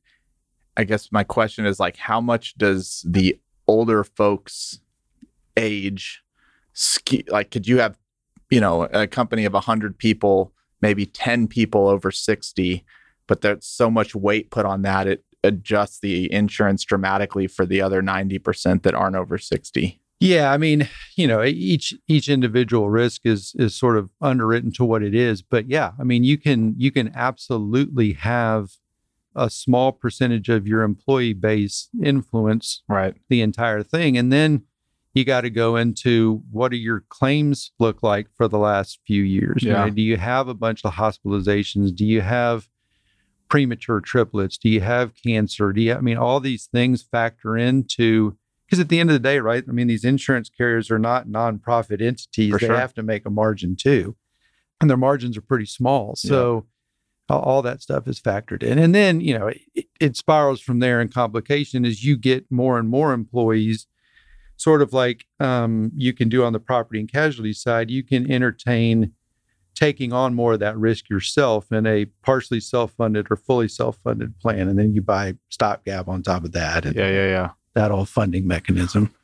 [0.77, 4.81] I guess my question is like how much does the older folks
[5.57, 6.23] age
[6.73, 7.99] ski like could you have
[8.51, 12.85] you know a company of 100 people maybe 10 people over 60
[13.27, 17.81] but there's so much weight put on that it adjusts the insurance dramatically for the
[17.81, 23.23] other 90% that aren't over 60 Yeah, I mean, you know, each each individual risk
[23.25, 26.75] is is sort of underwritten to what it is, but yeah, I mean, you can
[26.79, 28.71] you can absolutely have
[29.35, 33.15] a small percentage of your employee base influence right.
[33.31, 34.63] the entire thing and then
[35.15, 39.23] you got to go into what do your claims look like for the last few
[39.23, 41.97] years You know, do you have a bunch of hospitalizations?
[41.97, 42.69] Do you have
[43.49, 44.59] premature triplets?
[44.59, 45.73] Do you have cancer?
[45.73, 48.37] Do you i mean all these things factor into
[48.73, 51.29] because at the end of the day right i mean these insurance carriers are not
[51.29, 52.77] nonprofit entities For they sure.
[52.77, 54.17] have to make a margin too
[54.81, 56.67] and their margins are pretty small so
[57.29, 60.79] all, all that stuff is factored in and then you know it, it spirals from
[60.79, 63.87] there and complication as you get more and more employees
[64.57, 68.31] sort of like um, you can do on the property and casualty side you can
[68.31, 69.13] entertain
[69.75, 74.69] taking on more of that risk yourself in a partially self-funded or fully self-funded plan
[74.69, 77.51] and then you buy stopgap on top of that and Yeah, yeah, yeah.
[77.75, 79.15] That whole funding mechanism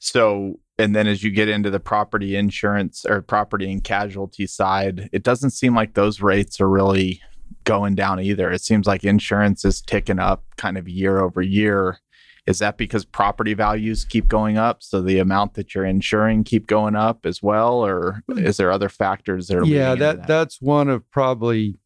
[0.00, 5.10] So, and then as you get into the property insurance or property and casualty side,
[5.12, 7.20] it doesn't seem like those rates are really
[7.64, 8.50] going down either.
[8.50, 11.98] It seems like insurance is ticking up kind of year over year.
[12.46, 14.82] Is that because property values keep going up?
[14.82, 17.84] So the amount that you're insuring keep going up as well?
[17.84, 18.38] Or hmm.
[18.38, 21.78] is there other factors that are yeah into that, that's one of probably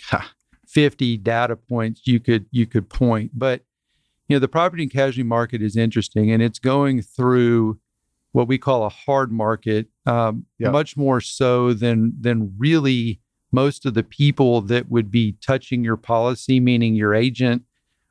[0.00, 0.32] ha,
[0.66, 3.62] 50 data points you could you could point but
[4.30, 7.80] you know the property and casualty market is interesting and it's going through
[8.32, 10.70] what we call a hard market um, Yeah.
[10.70, 13.20] much more so than than really
[13.52, 17.64] most of the people that would be touching your policy meaning your agent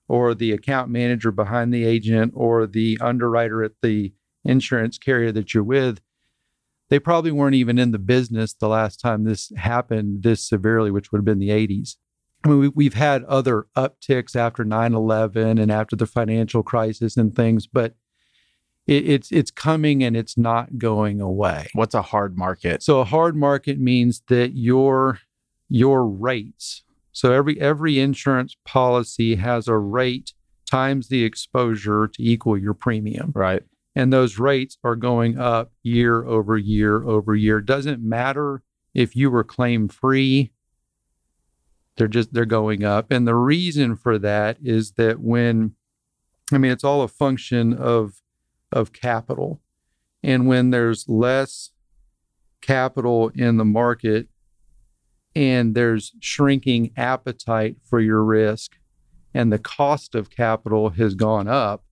[0.09, 5.53] or the account manager behind the agent or the underwriter at the insurance carrier that
[5.53, 6.01] you're with
[6.89, 11.11] they probably weren't even in the business the last time this happened this severely, which
[11.11, 11.97] would have been the 80s.
[12.43, 17.17] I mean, we, we've had other upticks after 9 11 and after the financial crisis
[17.17, 17.95] and things, but
[18.87, 21.67] it, it's it's coming and it's not going away.
[21.73, 22.81] what's a hard market?
[22.81, 25.19] So a hard market means that your
[25.67, 26.83] your rates.
[27.11, 30.33] So every every insurance policy has a rate
[30.65, 33.63] times the exposure to equal your premium Right.
[33.95, 38.61] and those rates are going up year over year over year doesn't matter
[38.93, 40.51] if you were claim free
[41.99, 43.11] they're just they're going up.
[43.11, 45.75] And the reason for that is that when
[46.51, 48.21] i mean it's all a function of
[48.71, 49.61] of capital.
[50.23, 51.71] And when there's less
[52.61, 54.27] capital in the market
[55.35, 58.77] and there's shrinking appetite for your risk
[59.33, 61.83] and the cost of capital has gone up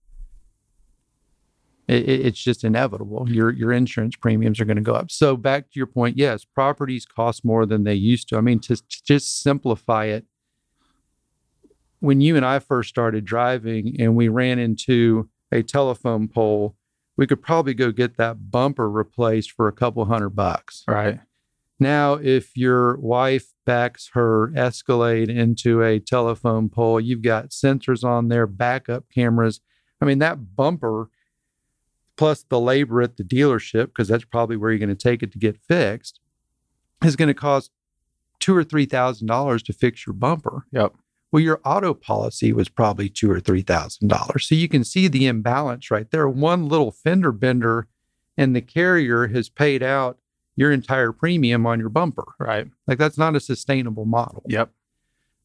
[1.88, 3.28] it, it- it's just inevitable.
[3.30, 5.10] Your your insurance premiums are going to go up.
[5.10, 8.36] So back to your point, yes, properties cost more than they used to.
[8.36, 10.26] I mean, to, to just simplify it,
[12.00, 16.76] when you and I first started driving and we ran into a telephone pole,
[17.16, 20.84] we could probably go get that bumper replaced for a couple hundred bucks.
[20.86, 21.20] Right.
[21.80, 28.28] Now, if your wife backs her Escalade into a telephone pole, you've got sensors on
[28.28, 29.60] there, backup cameras.
[30.00, 31.08] I mean, that bumper
[32.18, 35.32] plus the labor at the dealership, because that's probably where you're going to take it
[35.32, 36.20] to get fixed,
[37.02, 37.70] is going to cost
[38.40, 40.66] two or three thousand dollars to fix your bumper.
[40.72, 40.94] Yep.
[41.30, 44.46] Well, your auto policy was probably two or three thousand dollars.
[44.46, 46.28] So you can see the imbalance right there.
[46.28, 47.86] One little fender bender,
[48.36, 50.18] and the carrier has paid out
[50.56, 52.24] your entire premium on your bumper.
[52.38, 52.66] Right.
[52.86, 54.42] Like that's not a sustainable model.
[54.48, 54.70] Yep.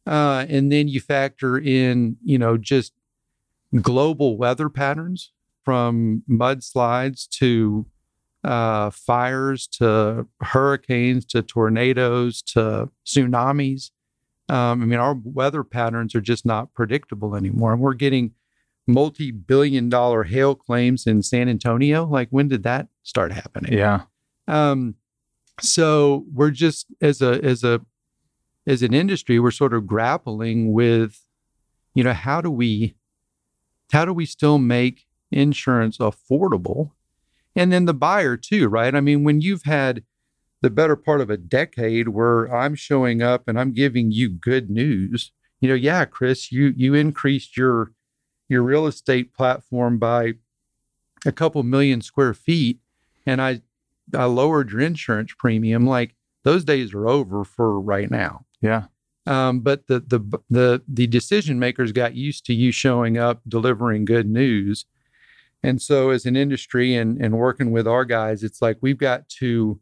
[0.05, 2.93] Uh, and then you factor in, you know, just
[3.81, 5.31] global weather patterns
[5.63, 7.85] from mudslides to
[8.43, 13.91] uh, fires to hurricanes to tornadoes to tsunamis.
[14.49, 17.73] Um, I mean, our weather patterns are just not predictable anymore.
[17.73, 18.31] And we're getting
[18.85, 22.05] multi billion dollar hail claims in San Antonio.
[22.05, 23.73] Like, when did that start happening?
[23.73, 24.01] Yeah.
[24.47, 24.95] Um,
[25.61, 27.81] so we're just as a as a
[28.65, 31.25] as an industry, we're sort of grappling with,
[31.93, 32.95] you know, how do we
[33.91, 36.91] how do we still make insurance affordable?
[37.55, 38.93] And then the buyer too, right?
[38.95, 40.03] I mean, when you've had
[40.61, 44.69] the better part of a decade where I'm showing up and I'm giving you good
[44.69, 47.91] news, you know, yeah, Chris, you you increased your
[48.49, 50.33] your real estate platform by
[51.25, 52.79] a couple million square feet,
[53.25, 53.61] and I
[54.13, 55.85] I lowered your insurance premium.
[55.85, 58.45] Like those days are over for right now.
[58.61, 58.85] Yeah.
[59.25, 60.19] Um, but the the
[60.49, 64.85] the the decision makers got used to you showing up, delivering good news,
[65.63, 69.27] and so as an industry and and working with our guys, it's like we've got
[69.39, 69.79] to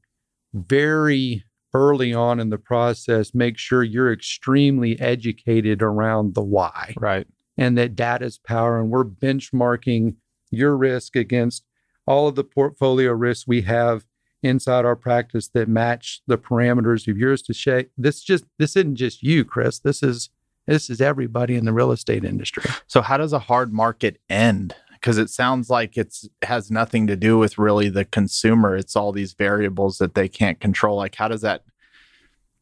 [0.53, 7.25] very early on in the process make sure you're extremely educated around the why Right.
[7.57, 10.15] and that data is power and we're benchmarking
[10.49, 11.63] your risk against
[12.05, 14.03] all of the portfolio risks we have
[14.43, 18.95] inside our practice that match the parameters of yours to shape this just this isn't
[18.97, 20.29] just you chris this is
[20.67, 24.75] this is everybody in the real estate industry So how does a hard market end?
[25.01, 28.75] Because it sounds like it's has nothing to do with really the consumer.
[28.75, 30.97] It's all these variables that they can't control.
[30.97, 31.63] Like how does that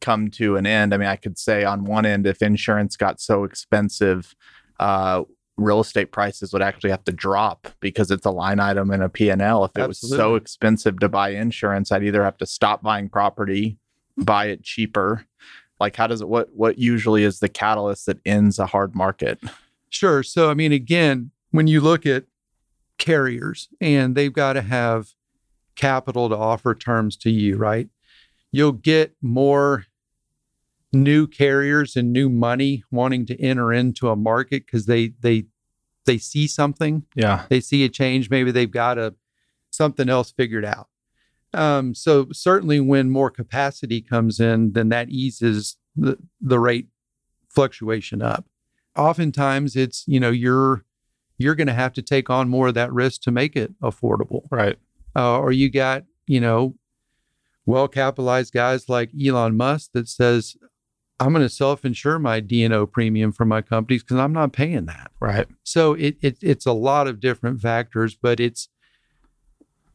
[0.00, 0.94] come to an end?
[0.94, 4.34] I mean, I could say on one end, if insurance got so expensive,
[4.78, 5.24] uh,
[5.58, 9.10] real estate prices would actually have to drop because it's a line item in a
[9.10, 9.64] P&L.
[9.64, 13.76] If it was so expensive to buy insurance, I'd either have to stop buying property,
[14.16, 15.26] buy it cheaper.
[15.78, 19.40] Like how does it what what usually is the catalyst that ends a hard market?
[19.90, 20.22] Sure.
[20.22, 22.24] So, I mean, again, when you look at
[22.98, 25.08] carriers and they've got to have
[25.76, 27.88] capital to offer terms to you, right?
[28.52, 29.84] you'll get more
[30.92, 35.44] new carriers and new money wanting to enter into a market because they they
[36.04, 37.44] they see something Yeah.
[37.48, 39.14] they see a change maybe they've got a
[39.70, 40.88] something else figured out
[41.54, 46.88] um, so certainly when more capacity comes in then that eases the, the rate
[47.48, 48.46] fluctuation up
[48.96, 50.84] oftentimes it's you know you're
[51.40, 54.42] you're going to have to take on more of that risk to make it affordable
[54.50, 54.76] Right.
[55.16, 56.76] uh, or you got you know
[57.66, 60.56] well capitalized guys like Elon Musk that says
[61.18, 64.86] I'm going to self insure my D&O premium for my companies because I'm not paying
[64.86, 65.10] that.
[65.20, 65.46] Right.
[65.64, 68.68] So it, it it's a lot of different factors, but it's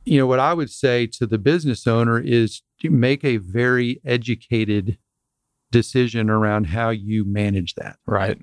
[0.06, 4.02] you know what I would say to the business owner is to make a very
[4.06, 5.00] educated
[5.72, 7.98] decision around how you manage that.
[8.06, 8.38] Right.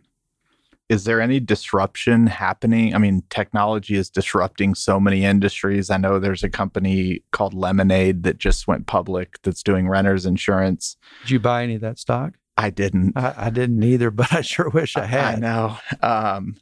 [0.93, 2.95] Is there any disruption happening?
[2.95, 5.88] I mean, technology is disrupting so many industries.
[5.88, 10.99] I know there's a company called Lemonade that just went public that's doing renters insurance.
[11.22, 12.34] Did you buy any of that stock?
[12.59, 13.16] I didn't.
[13.16, 15.36] I, I didn't either, but I sure wish I had.
[15.36, 15.78] I know.
[16.03, 16.57] Um,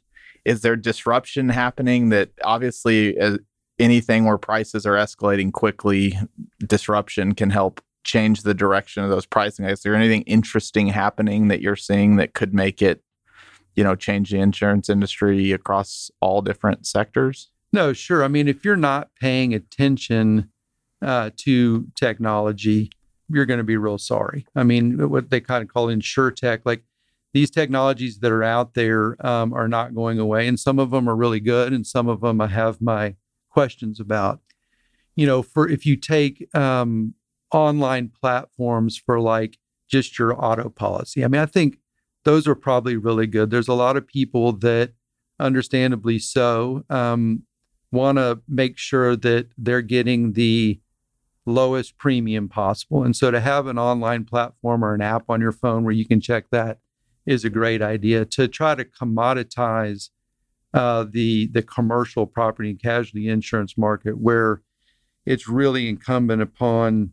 [0.45, 3.37] is there disruption happening that obviously uh,
[3.79, 6.17] anything where prices are escalating quickly,
[6.65, 9.65] disruption can help change the direction of those pricing?
[9.65, 13.03] Is there anything interesting happening that you're seeing that could make it,
[13.75, 17.49] you know, change the insurance industry across all different sectors?
[17.73, 18.23] No, sure.
[18.23, 20.49] I mean, if you're not paying attention
[21.01, 22.91] uh, to technology,
[23.29, 24.45] you're going to be real sorry.
[24.55, 26.83] I mean, what they kind of call insurtech, like
[27.33, 31.07] these technologies that are out there um, are not going away, and some of them
[31.07, 33.15] are really good, and some of them I have my
[33.49, 34.41] questions about.
[35.15, 37.13] You know, for if you take um,
[37.53, 39.57] online platforms for like
[39.89, 41.77] just your auto policy, I mean, I think
[42.23, 43.49] those are probably really good.
[43.49, 44.93] There's a lot of people that,
[45.39, 47.43] understandably so, um,
[47.91, 50.79] want to make sure that they're getting the
[51.45, 53.03] lowest premium possible.
[53.03, 56.05] And so to have an online platform or an app on your phone where you
[56.05, 56.79] can check that
[57.25, 58.25] is a great idea.
[58.25, 60.09] To try to commoditize
[60.73, 64.61] uh, the the commercial property and casualty insurance market, where
[65.25, 67.11] it's really incumbent upon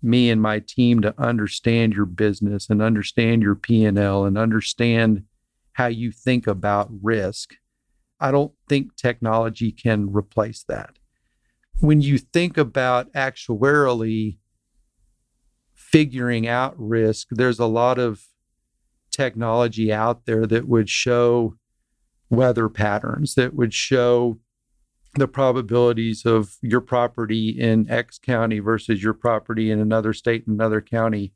[0.00, 4.38] me and my team to understand your business and understand your P and L and
[4.38, 5.24] understand
[5.72, 7.54] how you think about risk.
[8.20, 10.98] I don't think technology can replace that.
[11.80, 14.38] When you think about actuarially
[15.74, 18.24] figuring out risk, there's a lot of
[19.10, 21.54] technology out there that would show
[22.30, 24.38] weather patterns, that would show
[25.14, 30.54] the probabilities of your property in X county versus your property in another state and
[30.54, 31.32] another county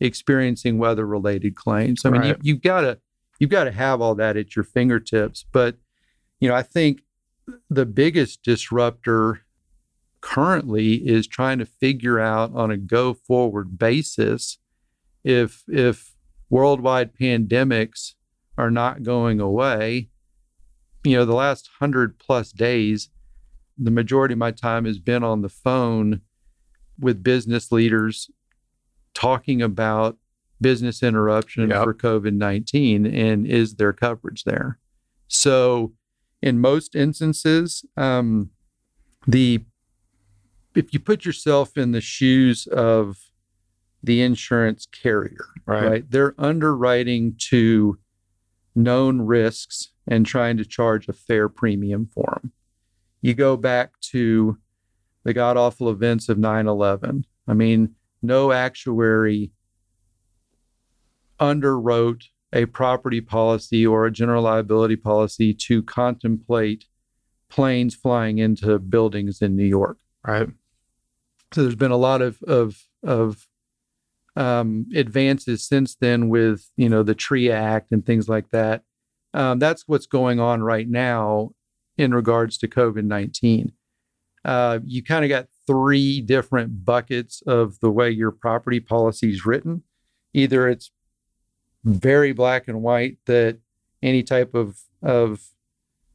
[0.00, 2.04] experiencing weather related claims.
[2.04, 2.28] I mean, Right.
[2.28, 2.98] you, you've got to
[3.38, 5.44] you've got to have all that at your fingertips.
[5.52, 5.76] But
[6.40, 7.02] you know, I think
[7.68, 9.42] the biggest disruptor
[10.20, 14.58] currently is trying to figure out on a go forward basis
[15.24, 16.14] if if
[16.48, 18.14] worldwide pandemics
[18.58, 20.09] are not going away
[21.04, 23.08] you know the last 100 plus days
[23.78, 26.20] the majority of my time has been on the phone
[26.98, 28.30] with business leaders
[29.14, 30.18] talking about
[30.60, 31.84] business interruption Yep.
[31.84, 34.78] for covid-19 and is there coverage there
[35.28, 35.92] so
[36.42, 38.50] in most instances um,
[39.26, 39.60] the
[40.74, 43.18] if you put yourself in the shoes of
[44.02, 46.10] the insurance carrier, right.
[46.10, 47.98] They're underwriting to
[48.74, 52.52] known risks and trying to charge a fair premium for them.
[53.22, 54.58] You go back to
[55.24, 57.24] the god awful events of 9 11.
[57.46, 59.52] I mean, no actuary
[61.38, 66.86] underwrote a property policy or a general liability policy to contemplate
[67.48, 69.98] planes flying into buildings in New York.
[70.26, 70.48] Right.
[71.52, 73.46] So there's been a lot of of of
[74.40, 78.82] um, advances since then with you know the TRIA Act and things like that.
[79.34, 81.50] Um, that's what's going on right now
[81.98, 83.72] in regards to COVID nineteen.
[84.42, 89.44] Uh, you kind of got three different buckets of the way your property policy is
[89.44, 89.82] written.
[90.32, 90.90] Either it's
[91.84, 93.58] very black and white that
[94.02, 95.42] any type of of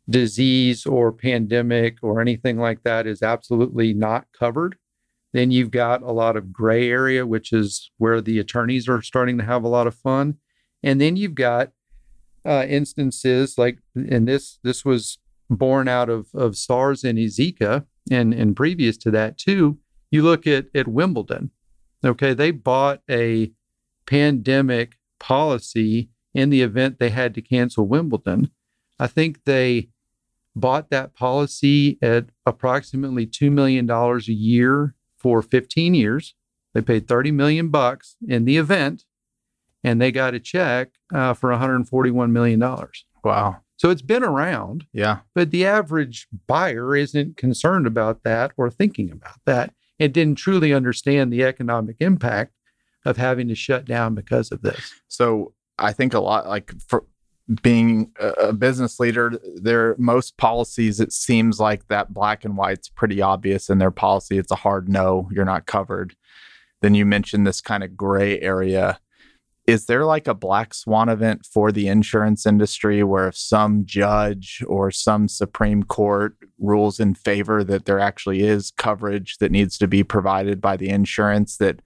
[0.09, 4.77] disease or pandemic or anything like that is absolutely not covered.
[5.35, 9.37] Then you've got a lot of gray area, which is where the attorneys are starting
[9.37, 10.37] to have a lot of fun.
[10.81, 11.73] And then you've got
[12.45, 15.17] uh, instances like, and this this was
[15.49, 19.77] born out of of SARS and Zika, and and previous to that too.
[20.09, 21.51] You look at at Wimbledon.
[22.01, 23.51] Okay, they bought a
[24.05, 28.51] pandemic policy in the event they had to cancel Wimbledon.
[28.99, 29.89] I think they
[30.55, 36.35] bought that policy at approximately $2 million a year for 15 years.
[36.75, 39.05] They paid 30 million bucks in the event,
[39.83, 43.05] and they got a check uh, for 141 million dollars.
[43.23, 43.61] Wow.
[43.75, 45.21] So it's been around, Yeah.
[45.33, 49.73] but the average buyer isn't concerned about that or thinking about that.
[49.97, 52.53] It didn't truly understand the economic impact
[53.03, 54.93] of having to shut down because of this.
[55.07, 57.05] So I think a lot like for
[57.61, 63.21] being a business leader, their most policies it seems like that black and white's pretty
[63.21, 64.37] obvious in their policy.
[64.37, 66.15] It's a hard no, you're not covered.
[66.81, 68.99] Then you mentioned this kind of gray area.
[69.67, 74.63] Is there like a black swan event for the insurance industry where if some judge
[74.67, 79.87] or some Supreme Court rules in favor that there actually is coverage that needs to
[79.87, 81.81] be provided by the insurance that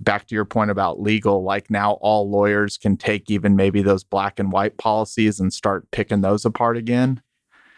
[0.00, 4.04] back to your point about legal, like now all lawyers can take even maybe those
[4.04, 7.22] black and white policies and start picking those apart again.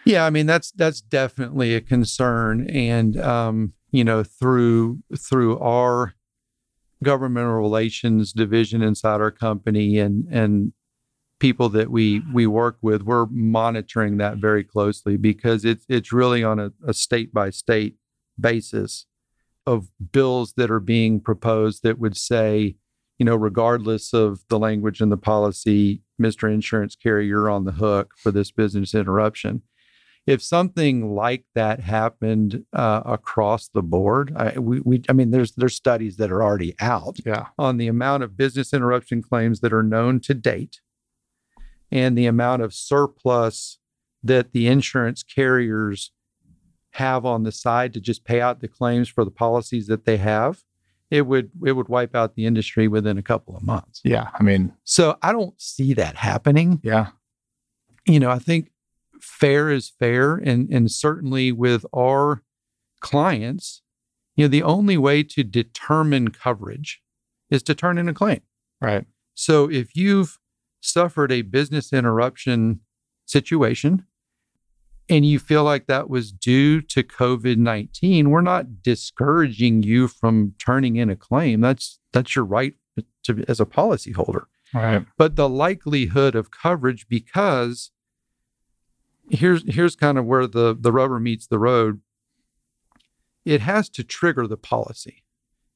[0.04, 6.14] Yeah, I mean that's that's definitely a concern, and um, you know through through our
[7.02, 10.72] governmental relations division inside our company and and
[11.38, 16.44] people that we we work with, we're monitoring that very closely because it's it's really
[16.44, 17.96] on a, a state by state
[18.38, 19.06] basis
[19.66, 22.76] of bills that are being proposed that would say,
[23.18, 26.52] you know, regardless of the language in the policy, Mr.
[26.52, 29.62] Insurance Carrier, you're on the hook for this business interruption
[30.26, 35.52] if something like that happened uh, across the board, I, we, we, I mean, there's
[35.52, 37.46] there's studies that are already out Yeah.
[37.58, 40.80] on the amount of business interruption claims that are known to date,
[41.90, 43.78] and the amount of surplus
[44.22, 46.12] that the insurance carriers
[46.92, 50.16] have on the side to just pay out the claims for the policies that they
[50.16, 50.62] have.
[51.10, 54.00] It would it would wipe out the industry within a couple of months.
[54.04, 54.28] Yeah.
[54.38, 57.08] I mean, So I don't see that happening yeah.
[58.06, 58.70] you know, I think
[59.20, 62.42] fair is fair, and and certainly with our
[63.00, 63.82] clients,
[64.36, 67.02] you know, the only way to determine coverage
[67.50, 68.40] is to turn in a claim.
[68.80, 69.04] Right.
[69.34, 70.38] So if you've
[70.80, 72.80] suffered a business interruption
[73.26, 74.06] situation
[75.10, 80.54] and you feel like that was due to COVID 19, we're not discouraging you from
[80.58, 81.60] turning in a claim.
[81.60, 82.74] That's that's your right
[83.24, 85.04] to, as a policyholder Right.
[85.18, 87.90] but the likelihood of coverage because
[89.28, 92.00] here's here's kind of where the the rubber meets the road
[93.44, 95.24] it has to trigger the policy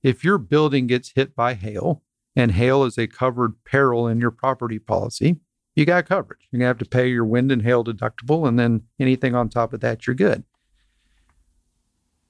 [0.03, 2.03] if your building gets hit by hail
[2.37, 5.41] and hail is a covered peril in your property policy
[5.75, 8.59] you got coverage you're going to have to pay your wind and hail deductible and
[8.59, 10.45] then anything on top of that you're good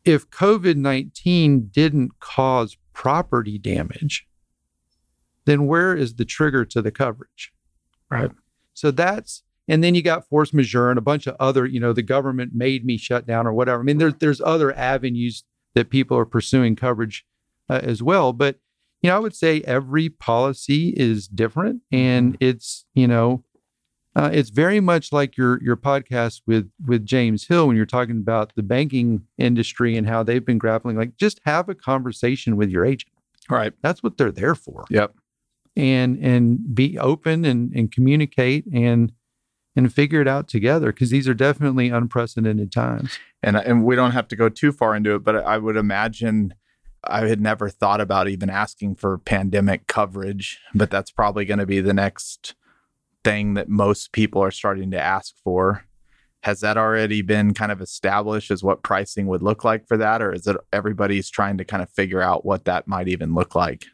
[0.05, 4.26] if covid-19 didn't cause property damage
[5.45, 7.53] then where is the trigger to the coverage?
[8.11, 8.30] Right.
[8.72, 11.95] So that's and then you got force majeure and a bunch of other, you know,
[11.95, 13.80] the government made me shut down or whatever.
[13.80, 17.24] I mean, there's there's other avenues that people are pursuing coverage
[17.68, 18.32] uh, as well.
[18.32, 18.59] But
[19.05, 23.45] you know, I would say every policy is different, and it's you know,
[24.17, 28.17] uh, it's very much like your your podcast with with James Hill when you're talking
[28.17, 30.97] about the banking industry and how they've been grappling.
[30.97, 33.13] Like, just have a conversation with your agent.
[33.51, 33.75] Right.
[33.83, 35.13] That's what they're there for Yep.
[35.77, 39.13] and and be open and and communicate and
[39.77, 43.19] and figure it out together because these are definitely unprecedented times.
[43.43, 46.55] And and we don't have to go too far into it, but I would imagine
[47.07, 51.67] I had never thought about even asking for pandemic coverage, but that's probably going to
[51.67, 52.55] be the next
[53.23, 55.87] thing that most people are starting to ask for.
[56.43, 60.21] Has that already been kind of established as what pricing would look like for that,
[60.21, 63.55] or is it everybody's trying to kind of figure out what that might even look
[63.55, 63.87] like?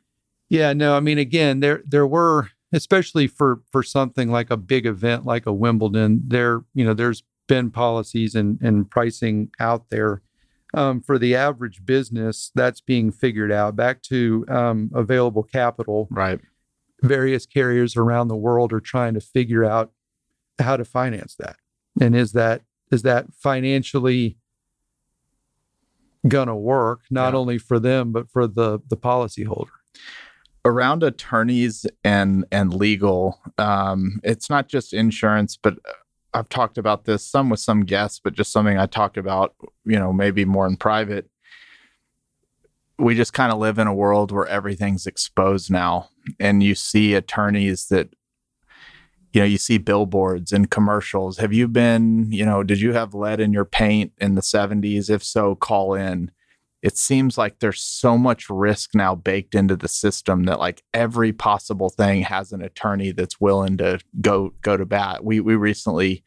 [0.48, 4.84] Yeah, no, I mean again, there there were especially for for something like a big
[4.84, 10.22] event like a Wimbledon, there you know there's been policies and and pricing out there.
[10.74, 13.74] Um, for the average business, that's being figured out.
[13.76, 16.40] Back to um, available capital, Right.
[17.02, 19.92] various carriers around the world are trying to figure out
[20.60, 21.56] how to finance that.
[22.00, 22.62] And is that
[22.92, 24.36] is that financially
[26.28, 27.38] gonna work not Yeah.
[27.38, 29.70] only for them but for the the policyholder?
[30.66, 35.78] around attorneys and and legal um it's not just insurance but
[36.34, 39.54] i've talked about this some with some guests but just something i talk about
[39.84, 41.28] you know maybe more in private.
[42.98, 47.14] We just kind of live in a world where everything's exposed now and you see
[47.14, 48.10] attorneys that
[49.32, 51.38] you know you see billboards and commercials.
[51.38, 55.08] Have you been you know did you have lead in your paint in the 70s
[55.08, 56.30] if so call in
[56.82, 61.32] it seems like there's so much risk now baked into the system that like every
[61.32, 65.24] possible thing has an attorney that's willing to go go to bat.
[65.24, 66.24] We we recently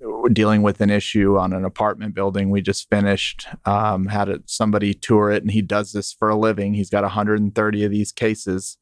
[0.00, 3.48] were dealing with an issue on an apartment building we just finished.
[3.64, 6.74] Um, had it, somebody tour it, and he does this for a living.
[6.74, 8.76] He's got 130 of these cases,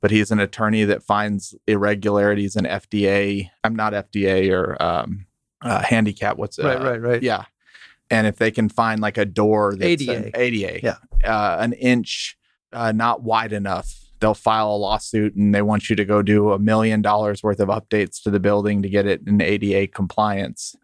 [0.00, 3.50] but he's an attorney that finds irregularities in FDA.
[3.62, 5.26] I'm not FDA or um,
[5.62, 6.36] uh, handicap.
[6.36, 7.22] What's right, uh, right, right.
[7.22, 7.44] Yeah,
[8.10, 10.16] and if they can find like a door that's ADA.
[10.16, 10.96] an ADA, Yeah.
[11.24, 12.36] uh, an inch
[12.72, 16.52] uh, not wide enough, they'll file a lawsuit and they want you to go do
[16.52, 20.74] a million dollars worth of updates to the building to get it in ADA compliance.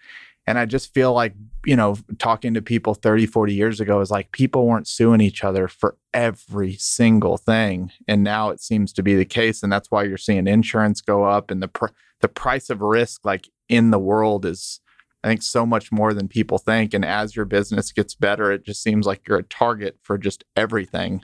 [0.46, 4.10] And I just feel like, you know, talking to people 30, 40 years ago is
[4.10, 7.92] like people weren't suing each other for every single thing.
[8.08, 9.62] And now it seems to be the case.
[9.62, 13.24] And that's why you're seeing insurance go up and the, pr- the price of risk,
[13.24, 14.80] like in the world, is,
[15.24, 16.94] I think, so much more than people think.
[16.94, 20.44] And as your business gets better, it just seems like you're a target for just
[20.56, 21.22] everything.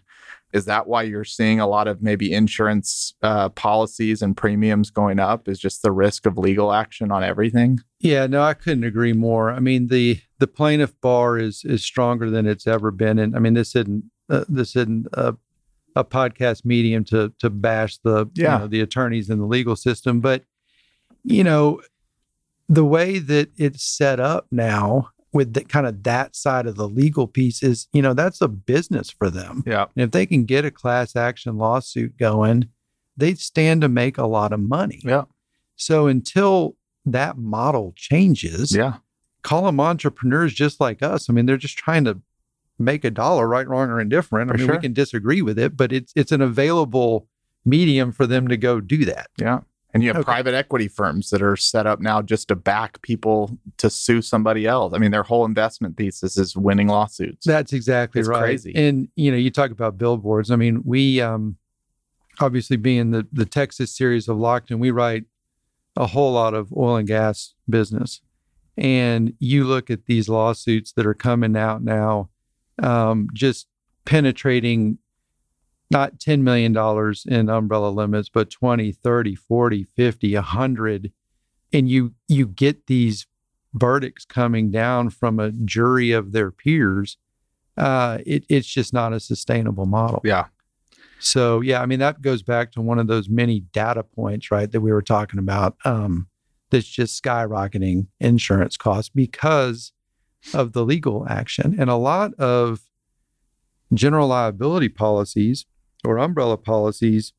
[0.52, 5.18] Is that why you're seeing a lot of maybe insurance uh, policies and premiums going
[5.18, 5.46] up?
[5.46, 7.80] Is just the risk of legal action on everything?
[8.00, 9.50] Yeah, no, I couldn't agree more.
[9.50, 13.40] I mean, the the plaintiff bar is is stronger than it's ever been, and I
[13.40, 15.36] mean, this isn't uh, this isn't a,
[15.94, 18.54] a podcast medium to to bash the Yeah.
[18.54, 20.44] you know, the attorneys in the legal system, but
[21.24, 21.82] you know,
[22.68, 26.88] the way that it's set up now with the, kind of that side of the
[26.88, 29.62] legal piece is, you know, that's a business for them.
[29.66, 29.86] Yeah.
[29.96, 32.68] And if they can get a class action lawsuit going,
[33.16, 35.00] they stand to make a lot of money.
[35.04, 35.24] Yeah.
[35.76, 38.96] So until that model changes, Yeah.
[39.42, 41.28] call them entrepreneurs just like us.
[41.28, 42.20] I mean, they're just trying to
[42.78, 44.50] make a dollar, right, wrong, or indifferent.
[44.50, 44.76] I For mean, sure.
[44.76, 47.28] we can disagree with it, but it's it's an available
[47.64, 49.28] medium for them to go do that.
[49.36, 49.60] Yeah.
[49.94, 50.24] And you have Okay.
[50.24, 54.66] private equity firms that are set up now just to back people to sue somebody
[54.66, 54.92] else.
[54.92, 57.46] I mean, their whole investment thesis is winning lawsuits.
[57.46, 58.40] That's exactly It's right.
[58.40, 58.72] crazy.
[58.74, 60.50] And you know, you talk about billboards.
[60.50, 61.56] I mean, we um
[62.40, 65.24] obviously being the the Texas series of Lockton, we write
[65.96, 68.20] a whole lot of oil and gas business.
[68.76, 72.28] And you look at these lawsuits that are coming out now,
[72.80, 73.66] um, just
[74.04, 74.98] penetrating
[75.90, 76.76] not $10 million
[77.26, 81.12] in umbrella limits, but 20, 30, 40, 50, 100.
[81.72, 83.26] And you you get these
[83.74, 87.18] verdicts coming down from a jury of their peers.
[87.76, 90.20] Uh, it, it's just not a sustainable model.
[90.24, 90.46] yeah.
[91.20, 94.70] So yeah, I mean that goes back to one of those many data points, right,
[94.70, 95.76] that we were talking about.
[95.84, 96.28] Um,
[96.70, 99.92] that's just skyrocketing insurance costs because
[100.54, 102.82] of the legal action, and a lot of
[103.92, 105.66] general liability policies
[106.04, 107.32] or umbrella policies,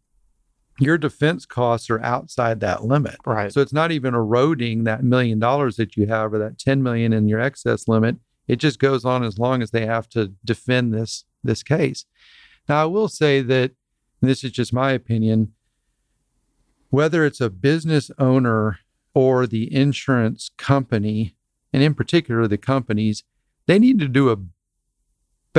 [0.80, 3.18] your defense costs are outside that limit.
[3.26, 3.52] Right.
[3.52, 7.14] So it's not even eroding that million dollars that you have or that 10 million
[7.14, 8.18] in your excess limit.
[8.48, 12.06] It just goes on as long as they have to defend this this case.
[12.68, 13.72] Now I will say that
[14.22, 15.54] this is just my opinion
[16.90, 18.80] whether it's a business owner
[19.14, 21.36] or the insurance company
[21.72, 23.24] and in particular the companies
[23.68, 24.38] they need to do a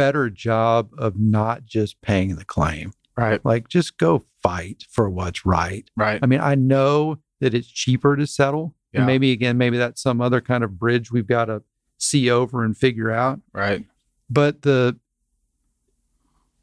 [0.00, 2.90] better job of not just paying the claim.
[3.18, 3.44] Right.
[3.44, 5.86] Like just go fight for what's right.
[5.94, 6.18] Right.
[6.22, 8.74] I mean, I know that it's cheaper to settle.
[8.94, 9.00] Yeah.
[9.00, 11.62] And maybe again, maybe that's some other kind of bridge we've got to
[11.98, 13.42] see over and figure out.
[13.52, 13.84] Right.
[14.30, 14.98] But the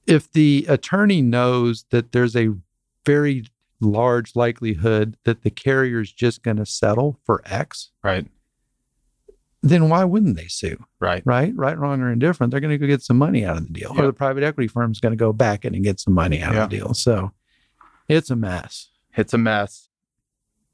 [0.07, 2.55] if the attorney knows that there's a
[3.05, 3.45] very
[3.79, 8.25] large likelihood that the carrier is just going to settle for X, Right.
[9.63, 10.83] Then why wouldn't they sue?
[10.99, 11.23] Right.
[11.25, 12.51] Right, right, wrong, or indifferent.
[12.51, 14.03] They're going to go get some money out of the deal, Yeah.
[14.03, 16.41] or the private equity firm is going to go back in and get some money
[16.41, 16.63] out Yeah.
[16.65, 16.93] of the deal.
[16.93, 17.31] So
[18.07, 18.89] it's a mess.
[19.15, 19.89] It's a mess.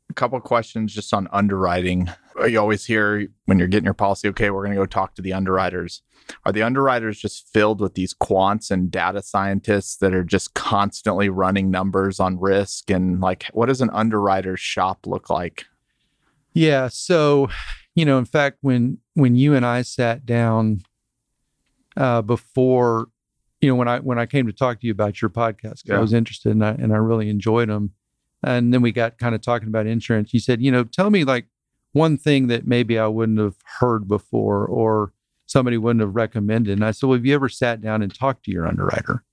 [0.09, 2.09] A couple questions just on underwriting.
[2.47, 5.21] You always hear when you're getting your policy, okay, we're going to go talk to
[5.21, 6.01] the underwriters.
[6.45, 11.29] Are the underwriters just filled with these quants and data scientists that are just constantly
[11.29, 12.89] running numbers on risk?
[12.89, 15.65] And like, what does an underwriter's shop look like?
[16.53, 16.89] Yeah.
[16.89, 17.49] So,
[17.95, 20.81] you know, in fact, when when you and I sat down
[21.95, 23.07] uh, before,
[23.61, 25.91] you know, when I when I came to talk to you about your podcast, 'cause
[25.91, 27.91] I was interested and I and I really enjoyed them,
[28.41, 30.33] and then we got kind of talking about insurance.
[30.33, 31.47] You said, you know, tell me like
[31.91, 35.13] one thing that maybe I wouldn't have heard before or
[35.45, 36.73] somebody wouldn't have recommended.
[36.73, 39.23] And I said, well, have you ever sat down and talked to your underwriter?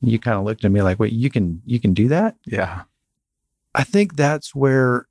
[0.00, 2.36] And you kind of looked at me like, wait, you can you can do that?
[2.46, 2.84] Yeah.
[3.74, 5.06] I think that's where,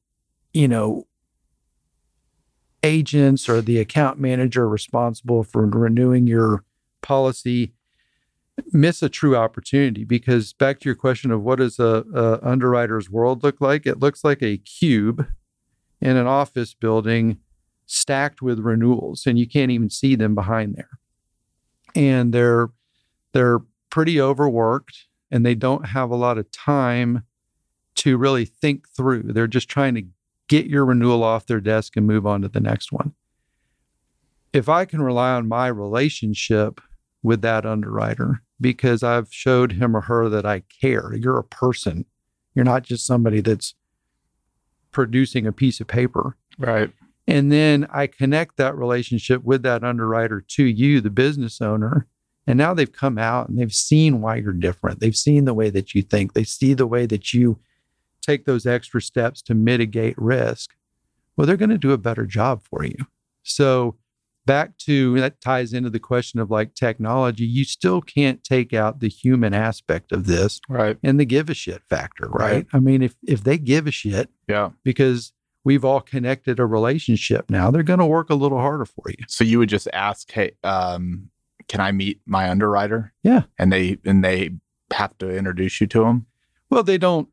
[0.54, 1.06] you know,
[2.84, 6.64] agents or the account manager responsible for renewing your
[7.02, 7.74] policy
[8.72, 13.10] miss a true opportunity because back to your question of what does a, a underwriter's
[13.10, 15.26] world look like it looks like a cube
[16.02, 17.38] in an office building
[17.86, 21.00] stacked with renewals and you can't even see them behind there
[21.96, 22.70] and they're
[23.34, 23.60] they're
[23.90, 27.24] pretty overworked and they don't have a lot of time
[27.96, 29.24] to really think through.
[29.24, 30.04] They're just trying to
[30.50, 33.14] get your renewal off their desk and move on to the next one.
[34.52, 36.82] If I can rely on my relationship
[37.24, 42.06] with that underwriter because I've showed him or her that I care, you're a person.
[42.56, 43.76] You're not just somebody that's
[44.92, 46.36] producing a piece of paper.
[46.58, 46.92] Right.
[47.28, 52.08] And then I connect that relationship with that underwriter to you, the business owner.
[52.48, 55.00] And now they've come out and they've seen why you're different.
[55.00, 56.34] They've seen the way that you think.
[56.34, 57.60] They see the way that you
[58.30, 60.72] take those extra steps to mitigate risk.
[61.36, 62.98] Well, they're going to do a better job for you.
[63.44, 63.96] So,
[64.46, 69.00] back to that ties into the question of like technology, you still can't take out
[69.00, 70.98] the human aspect of this Right.
[71.04, 72.52] and the give a shit factor, right?
[72.54, 72.68] Right.
[72.74, 74.70] I mean, if if they give a shit Yeah.
[74.84, 79.04] because we've all connected a relationship now, they're going to work a little harder for
[79.10, 79.24] you.
[79.28, 81.30] So you would just ask, "Hey, um,
[81.68, 83.44] can I meet my underwriter?" Yeah.
[83.58, 84.52] And they and they
[84.94, 86.26] have to introduce you to him.
[86.72, 87.30] Well, they don't.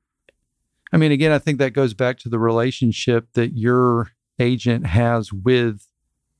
[0.92, 5.32] I mean, again, I think that goes back to the relationship that your agent has
[5.32, 5.86] with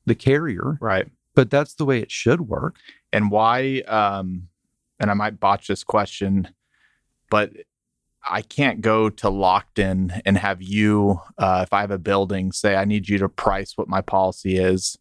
[0.05, 1.09] the carrier, Right.
[1.35, 2.77] but that's the way it should work.
[3.13, 3.81] And why?
[3.89, 4.49] Um,
[5.01, 6.49] and I might botch this question,
[7.31, 7.53] but
[8.29, 12.77] I can't go to Lockton and have you, uh, if I have a building, say
[12.77, 14.97] I need you to price what my policy is,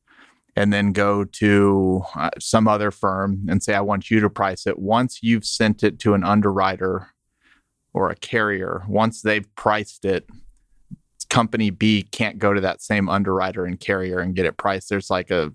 [0.56, 4.66] and then go to uh, some other firm and say I want you to price
[4.68, 4.80] it.
[4.80, 7.10] Once you've sent it to an underwriter
[7.96, 10.30] or a carrier, once they've priced it,
[11.30, 14.90] company B can't go to that same underwriter and carrier and get it priced.
[14.90, 15.54] There's like a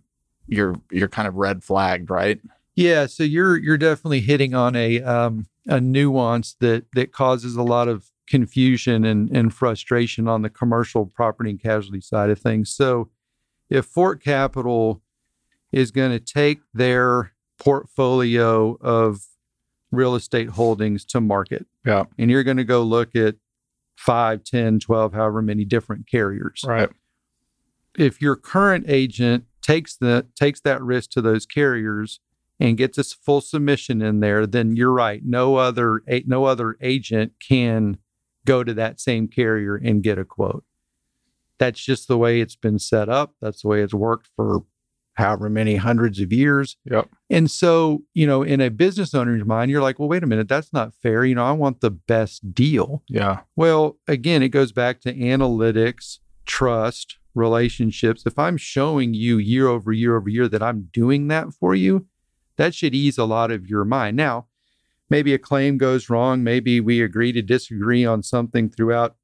[0.49, 2.41] you're you're kind of red flagged, right?
[2.75, 7.63] Yeah, so you're you're definitely hitting on a um, a nuance that that causes a
[7.63, 12.71] lot of confusion and, and frustration on the commercial property and casualty side of things.
[12.71, 13.11] So,
[13.69, 15.03] if Fort Capital
[15.73, 19.27] is going to take their portfolio of
[19.93, 22.05] real estate holdings to market, Yeah.
[22.19, 23.37] and you're going to go look at
[23.97, 26.89] 5, 10, 12, however many different carriers Right.
[27.99, 32.21] if your current agent takes the takes that risk to those carriers
[32.59, 35.23] and gets a full submission in there, then you're right.
[35.25, 37.99] No other no other agent can
[38.47, 40.65] go to that same carrier and get a quote.
[41.59, 43.35] That's just the way it's been set up.
[43.43, 44.63] That's the way it's worked for
[45.21, 46.77] however many hundreds of years.
[46.85, 47.09] Yep.
[47.29, 50.49] And so, you know, in a business owner's mind, you're like, well, wait a minute,
[50.49, 51.25] that's not fair.
[51.25, 53.03] You know, I want the best deal.
[53.09, 53.41] Yeah.
[53.57, 58.25] Well, again, it goes back to analytics, trust, relationships.
[58.27, 62.07] If I'm showing you year over year over year that I'm doing that for you,
[62.57, 64.17] that should ease a lot of your mind.
[64.17, 64.47] Now,
[65.09, 66.43] maybe a claim goes wrong.
[66.43, 69.17] Maybe we agree to disagree on something throughout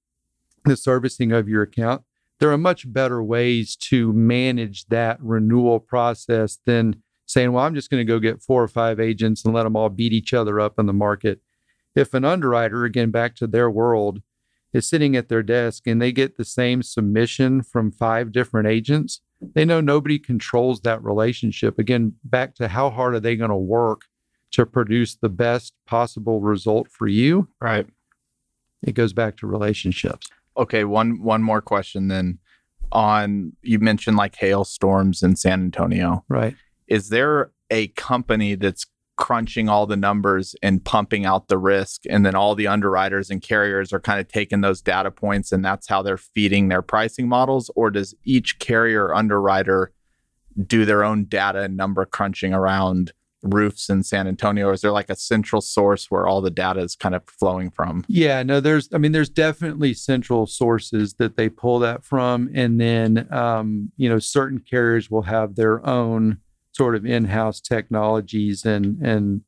[0.65, 2.03] the servicing of your account.
[2.39, 7.91] There are much better ways to manage that renewal process than saying, well, I'm just
[7.91, 10.61] going to go get four or five agents and let them all beat each other
[10.61, 11.41] up in the market.
[11.95, 14.21] If an underwriter, again, back to their world,
[14.73, 19.23] is sitting at their desk and they get the same submission from five different agents,
[19.55, 21.79] they know nobody controls that relationship.
[21.79, 24.03] Again, back to how hard are they going to work
[24.53, 27.49] to produce the best possible result for you?
[27.61, 27.87] Right.
[28.83, 30.29] It goes back to relationships.
[30.57, 32.39] Okay, one one more question then.
[32.93, 36.25] On you mentioned like hailstorms in San Antonio.
[36.29, 36.55] Right.
[36.87, 38.87] Is there a company that's
[39.17, 43.41] crunching all the numbers and pumping out the risk and then all the underwriters and
[43.41, 47.27] carriers are kind of taking those data points and that's how they're feeding their pricing
[47.27, 49.91] models or does each carrier underwriter
[50.67, 53.13] do their own data and number crunching around
[53.47, 56.81] roofs in San Antonio or is there like a central source where all the data
[56.81, 58.05] is kind of flowing from?
[58.09, 62.51] Yeah, no, there's, I mean, there's definitely central sources that they pull that from.
[62.55, 66.39] And then, um, you know, certain carriers will have their own
[66.73, 69.43] sort of in house technologies and, and,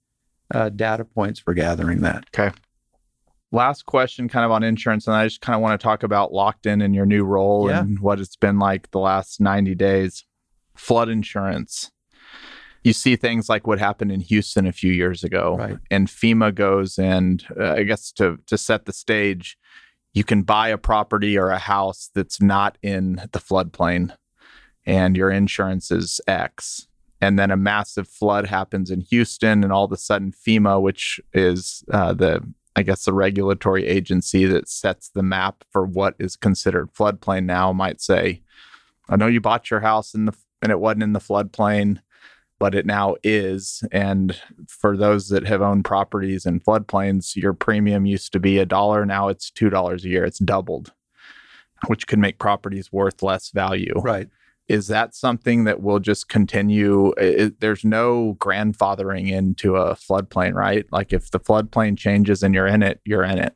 [0.55, 2.25] uh, data points for gathering that.
[2.35, 2.55] Okay.
[3.53, 6.33] Last question kind of on insurance and i just kind of want to talk about
[6.33, 7.81] Lockton in your new role Yeah.
[7.81, 10.25] and what it's been like the last 90 days
[10.77, 11.91] flood insurance
[12.89, 15.79] you see things like what happened in houston a few years ago Right.
[15.91, 19.57] and fema goes and uh, i guess to to set the stage
[20.15, 24.17] you can buy a property or a house that's not in the floodplain
[24.87, 26.89] and your insurance is x
[27.21, 31.21] and then a massive flood happens in houston and all of a sudden fema which
[31.33, 32.41] is uh, the
[32.77, 37.73] I guess the regulatory agency that sets the map for what is considered floodplain now
[37.73, 38.43] might say,
[39.09, 41.99] I know you bought your house in the and it wasn't in the floodplain,
[42.59, 43.83] but it now is.
[43.93, 48.67] And for those that have owned properties in floodplains, your premium used to be a
[48.67, 50.25] dollar, now it's two dollars a year.
[50.25, 50.93] It's doubled,
[51.87, 54.29] which can make properties worth less value Right.
[54.69, 57.13] is that something that will just continue?
[57.19, 60.85] I- I- there's no grandfathering into a floodplain, right?
[60.93, 63.55] Like if the floodplain changes and you're in it, you're in it.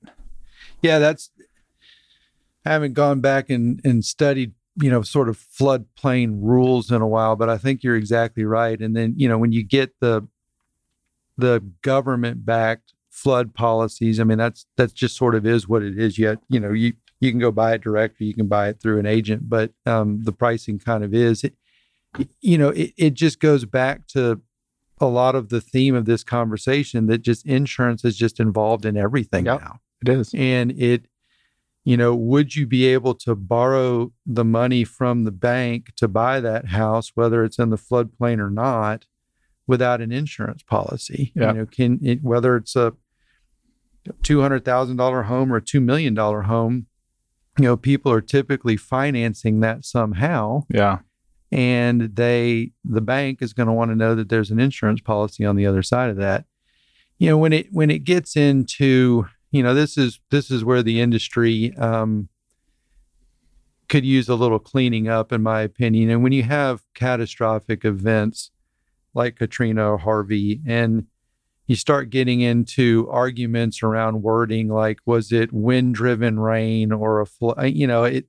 [0.81, 1.31] Yeah, that's
[2.65, 7.07] I haven't gone back and, and studied, you know, sort of floodplain rules in a
[7.07, 8.81] while, but I think you're exactly right.
[8.81, 10.27] And then, you know, when you get the
[11.37, 15.99] the government backed flood policies, I mean, that's that's just sort of is what it
[15.99, 16.19] is.
[16.19, 18.81] Yet, you know, you you can go buy it direct or you can buy it
[18.81, 21.45] through an agent, but um, the pricing kind of is.
[21.45, 21.55] It,
[22.41, 24.41] you know, it, it just goes back to
[25.01, 28.97] a lot of the theme of this conversation that just insurance is just involved in
[28.97, 29.61] everything Yep.
[29.61, 29.81] now.
[30.03, 30.35] It is.
[30.35, 31.07] And it,
[31.85, 36.39] you know, would you be able to borrow the money from the bank to buy
[36.41, 39.07] that house, whether it's in the floodplain or not,
[39.67, 41.33] without an insurance policy?
[41.35, 41.53] Yeah.
[41.53, 42.93] You know, can it, whether it's a
[44.23, 46.87] two hundred thousand dollar home or a two million dollar home,
[47.59, 50.99] you know, people are typically financing that somehow Yeah.
[51.51, 55.45] and they the bank is going to want to know that there's an insurance policy
[55.45, 56.45] on the other side of that
[57.19, 60.83] you know when it when it gets into you know this is this is where
[60.83, 62.29] the industry um,
[63.89, 68.51] could use a little cleaning up in my opinion and when you have catastrophic events
[69.15, 71.07] like katrina or harvey and
[71.69, 77.27] you start getting into arguments around wording like was it wind driven rain or a
[77.27, 78.27] flood you know it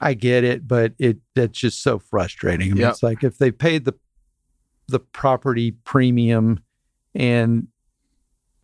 [0.00, 2.70] I get it, but it that's just so frustrating.
[2.70, 2.90] I mean, Yep.
[2.92, 3.94] it's like if they paid the
[4.86, 6.60] the property premium
[7.14, 7.66] and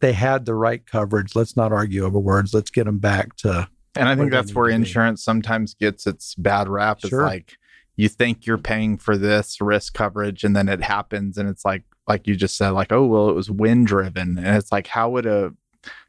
[0.04, 2.52] they had the right coverage, let's not argue over words.
[2.52, 4.76] Let's get them back to And I think that's where to be.
[4.76, 6.98] insurance sometimes gets its bad rap.
[6.98, 7.22] It's Sure.
[7.22, 7.56] like
[7.96, 11.84] you think you're paying for this risk coverage and then it happens and it's like
[12.06, 14.36] like you just said, like, oh well, it was wind driven.
[14.36, 15.54] And it's like, how would a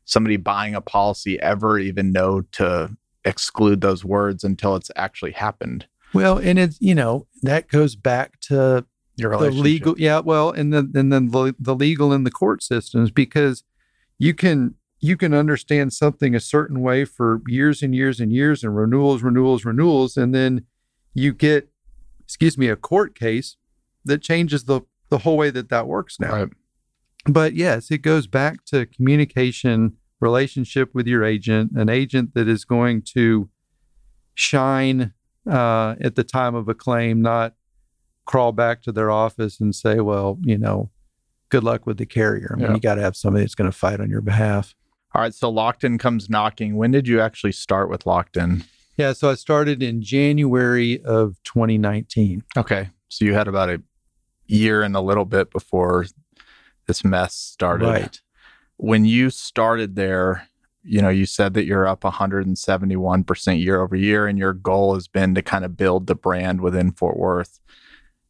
[0.04, 5.88] somebody buying a policy ever even know to exclude those words until it's actually happened?
[6.14, 8.86] well, and it's you know that goes back to
[9.16, 12.62] Your the legal yeah well and then and then the, the legal and the court
[12.62, 13.64] systems because
[14.18, 18.64] you can you can understand something a certain way for years and years and years
[18.64, 20.66] and renewals renewals renewals and then
[21.14, 21.70] you get
[22.24, 23.58] excuse me a court case
[24.04, 26.50] that changes the the whole way that that works now Right.
[27.28, 32.66] but yes it goes back to communication relationship with your agent an agent that is
[32.66, 33.50] going to
[34.34, 35.14] shine
[35.50, 37.54] uh, at the time of a claim not
[38.26, 40.90] crawl back to their office and say well you know
[41.50, 42.74] good luck with the carrier i mean Yeah.
[42.76, 44.76] you got to have somebody that's going to fight on your behalf
[45.14, 45.34] All right.
[45.34, 46.76] So Lockton comes knocking.
[46.76, 48.66] When did you actually start with Lockton?
[48.98, 52.90] yeah so i started in january of 2019 Okay.
[53.10, 53.82] So you had about a
[54.48, 56.06] year and a little bit before
[56.88, 57.86] this mess started.
[57.88, 58.22] right
[58.78, 60.50] when you started there,
[60.84, 65.08] you know, you said that you're up 171% year over year, and your goal has
[65.08, 67.60] been to kind of build the brand within Fort Worth.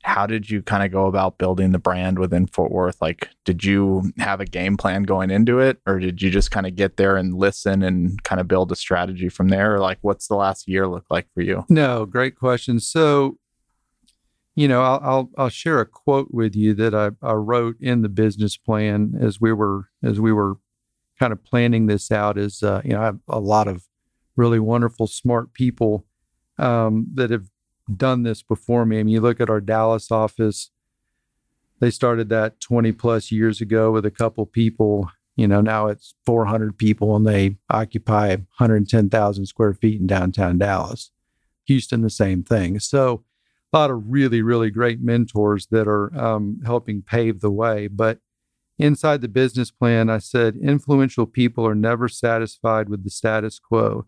[0.05, 3.01] How did you kind of go about building the brand within Fort Worth?
[3.01, 6.67] Like, did you have a game plan going into it, or did you just kind
[6.67, 9.73] of get there and listen and kind of build a strategy from there?
[9.73, 11.65] Or like, what's the last year look like for you?
[11.69, 12.79] No, great question.
[12.79, 13.39] So,
[14.53, 18.03] you know, I'll I'll, I'll share a quote with you that I, I wrote in
[18.03, 20.57] the business plan as we were as we were
[21.17, 22.37] kind of planning this out.
[22.37, 23.87] Is uh, you know, I have a lot of
[24.35, 26.05] really wonderful, smart people
[26.59, 27.49] um, that have
[27.93, 28.99] done this before me.
[28.99, 30.71] I mean, you look at our Dallas office;
[31.79, 35.09] they started that 20 plus years ago with a couple people.
[35.35, 41.11] You know, now it's 400 people and they occupy 110,000 square feet in downtown Dallas.
[41.65, 42.79] Houston, the same thing.
[42.79, 43.25] So,
[43.73, 47.87] a lot of really, really great mentors that are um, helping pave the way.
[47.87, 48.19] But
[48.79, 54.05] inside the business plan, I said influential people are never satisfied with the status quo.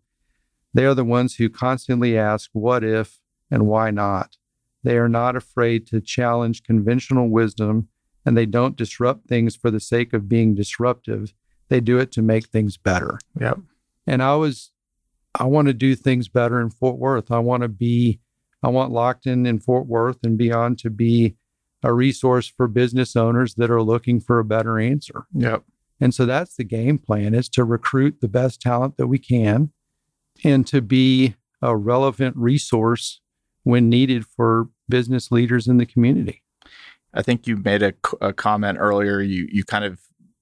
[0.74, 3.20] They are the ones who constantly ask, what if
[3.50, 4.38] and why not?
[4.84, 7.90] They are not afraid to challenge conventional wisdom
[8.26, 11.34] and they don't disrupt things for the sake of being disruptive.
[11.70, 13.20] They do it to make things better.
[13.40, 13.60] Yep.
[14.06, 14.72] And I was,
[15.36, 17.32] I want to do things better in Fort Worth.
[17.32, 18.20] I want to be,
[18.64, 21.36] I want Lockton in Fort Worth and beyond to be
[21.84, 25.26] a resource for business owners that are looking for a better answer.
[25.34, 25.64] Yep.
[26.00, 29.72] And so that's the game plan is to recruit the best talent that we can
[30.44, 33.22] and to be a relevant resource
[33.68, 36.42] when needed for business leaders in the community.
[37.14, 37.84] I think you made
[38.22, 39.20] a comment earlier.
[39.22, 40.00] You you kind of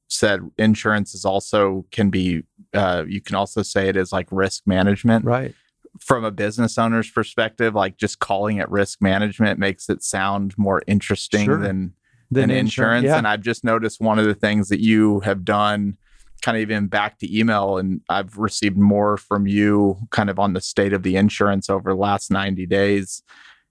[0.09, 2.43] said insurance is also can be.
[2.73, 5.55] Uh, you can also say it is like risk management Right.
[5.99, 7.73] from a business owner's perspective.
[7.73, 11.57] Like just calling it risk management makes it sound more interesting Sure.
[11.57, 11.93] than
[12.29, 13.05] Then than insurance.
[13.05, 13.17] Yeah.
[13.17, 15.97] And I've just noticed one of the things that you have done,
[16.45, 20.53] kind of even back to email, and I've received more from you, kind of on
[20.53, 23.23] the state of the insurance over the last ninety days,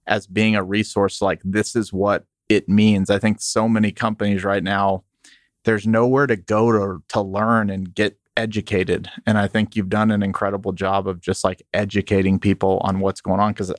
[0.08, 1.22] as being a resource.
[1.22, 3.10] Like this is what it means.
[3.10, 5.04] I think so many companies right now,
[5.62, 9.08] there's nowhere to go to to learn and get educated.
[9.24, 13.20] And I think you've done an incredible job of just like educating people on what's
[13.20, 13.72] going on because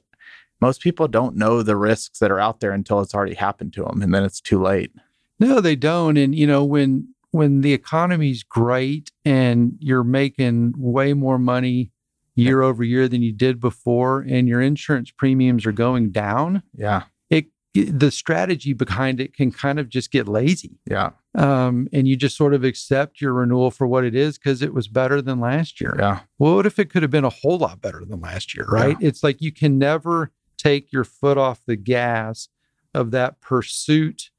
[0.61, 3.83] most people don't know the risks that are out there until it's already happened to
[3.83, 4.93] them and then it's too late.
[5.37, 6.15] No, they don't.
[6.15, 11.91] And you know, when when the economy's great and you're making way more money
[12.35, 17.03] year over year than you did before and your insurance premiums are going down, Yeah.
[17.29, 20.79] it the strategy behind it can kind of just get lazy.
[20.89, 21.09] Yeah.
[21.37, 24.73] Um, and you just sort of accept your renewal for what it is because it
[24.73, 25.93] was better than last year.
[25.99, 26.19] Yeah.
[26.39, 28.95] Well, what if it could have been a whole lot better than last year, right?
[29.01, 32.47] It's like you can never take your foot off the gas
[32.93, 34.29] of that pursuit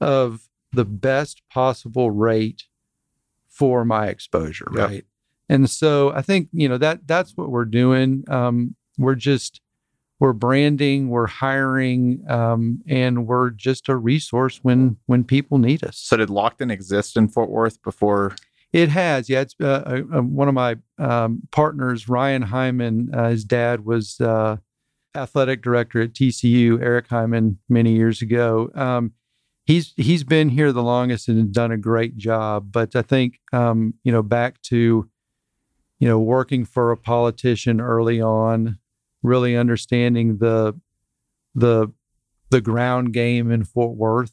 [0.00, 2.64] of the best possible rate
[3.48, 4.88] for my exposure, Yep.
[4.88, 5.04] right?
[5.48, 8.24] And so I think you know that that's what we're doing.
[8.28, 9.60] Um, we're just
[10.18, 15.98] we're branding, we're hiring, um, and we're just a resource when when people need us.
[15.98, 18.34] So did Lockton exist in Fort Worth before?
[18.72, 19.42] It has, yeah.
[19.42, 23.10] It's uh, uh, uh, one of my um, partners, Ryan Hyman.
[23.14, 24.56] Uh, his dad was uh,
[25.14, 28.70] athletic director at TCU, Eric Hyman, many years ago.
[28.74, 29.12] Um,
[29.66, 32.72] he's he's been here the longest and done a great job.
[32.72, 35.08] But I think um, you know back to
[35.98, 38.78] you know working for a politician early on,
[39.22, 40.80] really understanding the
[41.54, 41.88] the
[42.50, 44.32] the ground game in Fort Worth.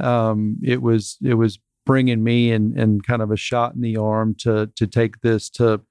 [0.00, 3.96] Um, it was it was bringing me and and kind of a shot in the
[3.96, 5.82] arm to to take this to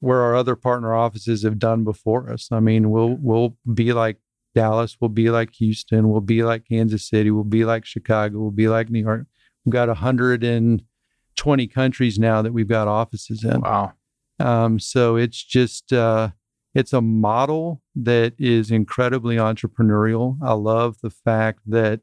[0.00, 2.48] where our other partner offices have done before us.
[2.50, 4.18] I mean, we'll we'll be like
[4.54, 8.50] Dallas, we'll be like Houston, we'll be like Kansas City, we'll be like Chicago, we'll
[8.50, 9.26] be like New York.
[9.64, 13.60] We've got 120 countries now that we've got offices in.
[13.60, 13.92] Wow.
[14.38, 16.30] Um, so it's just uh,
[16.74, 20.38] it's a model that is incredibly entrepreneurial.
[20.42, 22.00] I love the fact that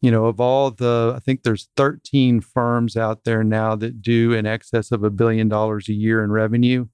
[0.00, 4.32] you know of all the I think there's 13 firms out there now that do
[4.32, 6.86] in excess of a billion dollars a year in revenue,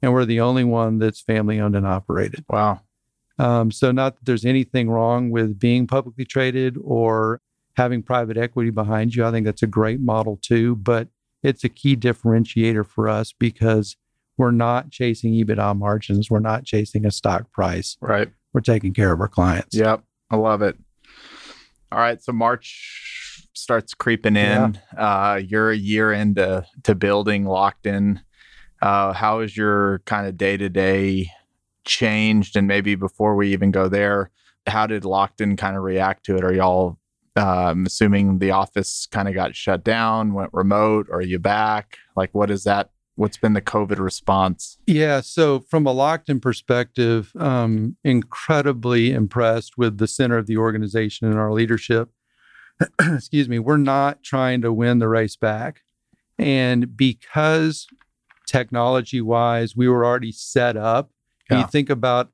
[0.00, 2.44] and we're the only one that's family owned and operated.
[2.48, 2.82] Wow.
[3.38, 7.40] Um, so not that there's anything wrong with being publicly traded or
[7.76, 9.24] having private equity behind you.
[9.24, 11.08] I think that's a great model too, but
[11.42, 13.96] it's a key differentiator for us because
[14.38, 16.30] we're not chasing EBITDA margins.
[16.30, 17.96] We're not chasing a stock price.
[18.00, 18.30] Right.
[18.52, 19.76] We're taking care of our clients.
[19.76, 20.02] Yep.
[20.30, 20.76] I love it.
[21.92, 22.22] All right.
[22.22, 24.78] So March starts creeping in.
[24.96, 28.20] Uh, you're a year into to building Lockton.
[28.82, 31.30] Uh, how is your kind of day to day
[31.86, 32.56] changed?
[32.56, 34.30] And maybe before we even go there,
[34.66, 36.44] how did Lockton kind of react to it?
[36.44, 36.98] Are y'all
[37.36, 41.06] um, assuming the office kind of got shut down, went remote?
[41.10, 41.98] Or are you back?
[42.16, 42.90] Like, what is that?
[43.14, 44.76] What's been the COVID response?
[44.86, 45.22] Yeah.
[45.22, 51.38] So, from a Lockton perspective, um, incredibly impressed with the center of the organization and
[51.38, 52.10] our leadership.
[53.00, 53.58] Excuse me.
[53.58, 55.80] We're not trying to win the race back.
[56.38, 57.86] And because
[58.46, 61.10] technology wise, we were already set up,
[61.50, 61.60] Yeah.
[61.60, 62.30] you think about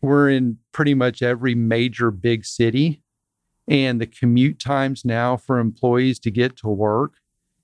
[0.00, 3.02] we're in pretty much every major big city.
[3.66, 7.14] And the commute times now for employees to get to work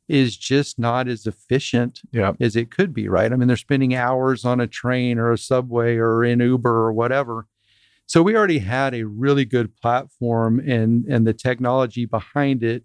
[0.09, 2.37] is just not as efficient Yep.
[2.41, 3.32] as it could be, right?
[3.32, 6.93] I mean, they're spending hours on a train or a subway or in Uber or
[6.93, 7.47] whatever.
[8.07, 12.85] So we already had a really good platform and and the technology behind it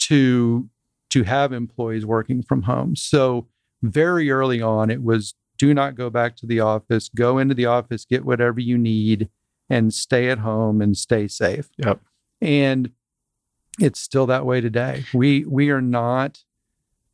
[0.00, 0.68] to
[1.10, 2.96] to have employees working from home.
[2.96, 3.46] So
[3.82, 7.66] very early on it was do not go back to the office, go into the
[7.66, 9.28] office, get whatever you need
[9.68, 11.68] and stay at home and stay safe.
[11.78, 12.00] Yep.
[12.40, 12.90] And
[13.80, 15.04] it's still that way today.
[15.12, 16.42] We we are not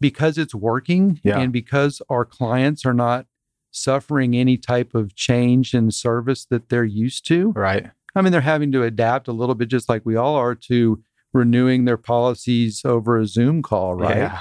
[0.01, 1.39] because it's working Yeah.
[1.41, 3.27] and because our clients are not
[3.71, 7.51] suffering any type of change in service that they're used to.
[7.53, 7.91] Right.
[8.15, 11.03] I mean, they're having to adapt a little bit, just like we all are, to
[11.33, 14.17] renewing their policies over a Zoom call, right?
[14.17, 14.41] Yeah.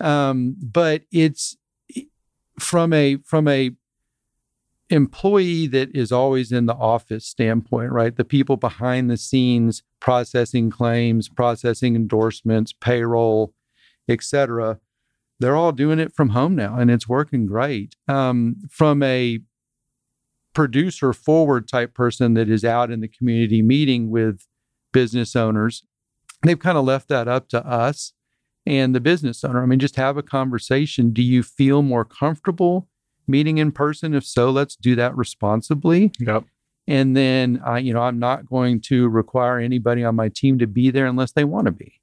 [0.00, 1.56] um, but it's
[2.58, 3.70] from a from a
[4.90, 8.16] employee that is always in the office standpoint right?
[8.16, 13.54] The people behind the scenes processing claims processing endorsements payroll
[14.08, 14.78] etc
[15.40, 17.94] they're all doing it from home now and it's working great.
[18.06, 19.40] Um, from a
[20.54, 24.46] producer forward type person that is out in the community meeting with
[24.92, 25.82] business owners
[26.44, 28.12] they've kind of left that up to us
[28.66, 29.62] and the business owner.
[29.62, 31.12] I mean, just have a conversation.
[31.12, 32.88] Do you feel more comfortable
[33.26, 34.14] meeting in person?
[34.14, 36.12] If so, let's do that responsibly.
[36.18, 36.44] Yep.
[36.86, 40.66] And then, I, you know, I'm not going to require anybody on my team to
[40.66, 42.00] be there unless they want to be.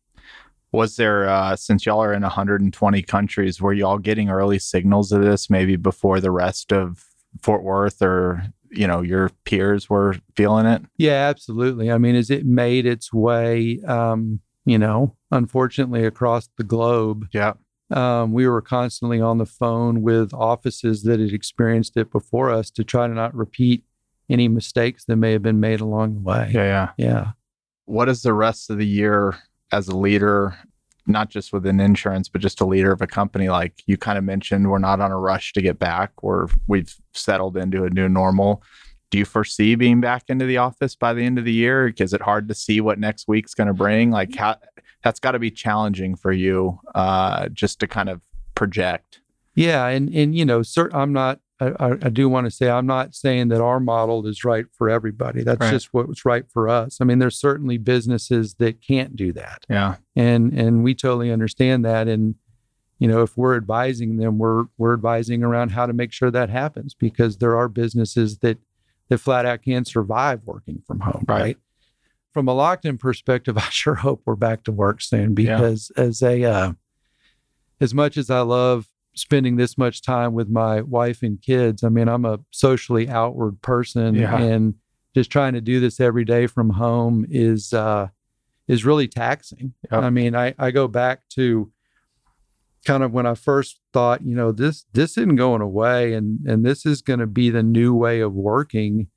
[0.72, 5.22] Was there, uh, since y'all are in 120 countries, were y'all getting early signals of
[5.22, 7.06] this maybe before the rest of
[7.42, 10.82] Fort Worth or, you know, your peers were feeling it?
[10.98, 11.92] Yeah, absolutely.
[11.92, 17.54] I mean, as it made its way, um, you know, unfortunately across the globe, Yeah.
[17.92, 22.70] um, we were constantly on the phone with offices that had experienced it before us
[22.72, 23.84] to try to not repeat
[24.30, 26.52] any mistakes that may have been made along the way.
[26.54, 26.90] Yeah, yeah.
[26.98, 27.32] Yeah.
[27.86, 29.36] What is the rest of the year
[29.72, 30.56] as a leader,
[31.08, 33.50] not just within insurance, but just a leader of a company?
[33.50, 36.96] Like you kind of mentioned, we're not on a rush to get back, or we've
[37.14, 38.64] settled into a new normal.
[39.12, 41.94] Do you foresee being back into the office by the end of the year?
[41.98, 44.10] Is it hard to see what next week's going to bring?
[44.10, 44.56] Like how
[45.04, 48.22] that's got to be challenging for you, uh, just to kind of
[48.56, 49.20] project.
[49.54, 51.40] Yeah, and and you know, cert- I'm not.
[51.60, 54.90] I, I do want to say I'm not saying that our model is right for
[54.90, 55.44] everybody.
[55.44, 55.70] That's Right.
[55.72, 56.98] just what's right for us.
[57.00, 59.98] I mean, there's certainly businesses that can't do that, Yeah.
[60.16, 62.08] and and we totally understand that.
[62.08, 62.36] And
[62.98, 66.50] you know, if we're advising them, we're we're advising around how to make sure that
[66.50, 68.58] happens because there are businesses that
[69.12, 71.42] that flat out can't survive working from home, Right.
[71.42, 71.58] right?
[72.34, 75.58] From a Lockton perspective, I sure hope we're back to work soon Yeah.
[75.58, 76.74] because as a uh,
[77.80, 81.90] as much as I love spending this much time with my wife and kids, I
[81.90, 84.38] mean, I'm a socially outward person Yeah.
[84.42, 84.76] and
[85.14, 88.08] just trying to do this every day from home is uh
[88.70, 89.74] is really taxing.
[89.92, 90.04] Yep.
[90.04, 91.70] I mean, I I go back to
[92.86, 96.66] kind of when I first thought, you know, this this isn't going away and and
[96.66, 99.08] this is going to be the new way of working.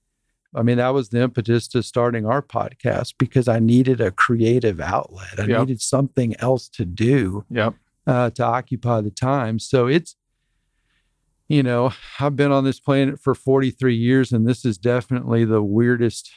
[0.57, 4.81] I mean, that was the impetus to starting our podcast because I needed a creative
[4.81, 5.39] outlet.
[5.41, 5.61] I Yep.
[5.61, 7.75] needed something else to do Yep.
[8.07, 9.59] uh, to occupy the time.
[9.59, 10.15] So it's,
[11.49, 15.63] you know, I've been on this planet for 43 years, and this is definitely the
[15.63, 16.31] weirdest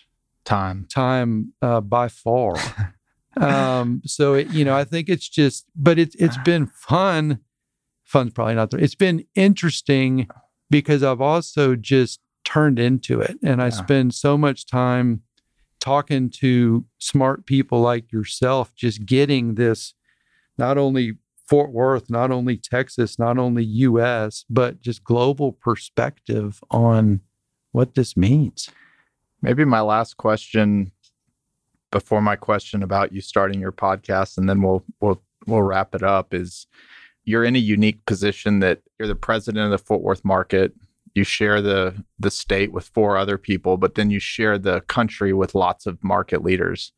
[0.46, 0.86] Time.
[0.90, 2.56] time uh, by far.
[3.42, 7.40] um, so it, you know, I think it's just, but it's it's been fun.
[8.04, 8.80] Fun's probably not there.
[8.80, 10.28] It's been interesting
[10.70, 13.72] because I've also just turned into it, and I Yeah.
[13.72, 15.22] spend so much time
[15.80, 19.94] talking to smart people like yourself, just getting this
[20.58, 21.14] not only
[21.48, 27.22] Fort Worth, not only Texas, not only US, but just global perspective on
[27.72, 28.70] what this means.
[29.42, 30.92] Maybe my last question
[31.92, 36.04] before my question about you starting your podcast and then we'll we'll we'll wrap it
[36.04, 36.68] up is
[37.28, 40.74] you're in a unique position that you're the president of the Fort Worth market.
[41.14, 45.34] You share the the state with four other people, but then you share the country
[45.34, 46.94] with lots of market leaders.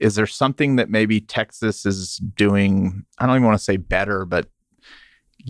[0.00, 4.24] Is there something that maybe Texas is doing, I don't even want to say better,
[4.24, 4.48] but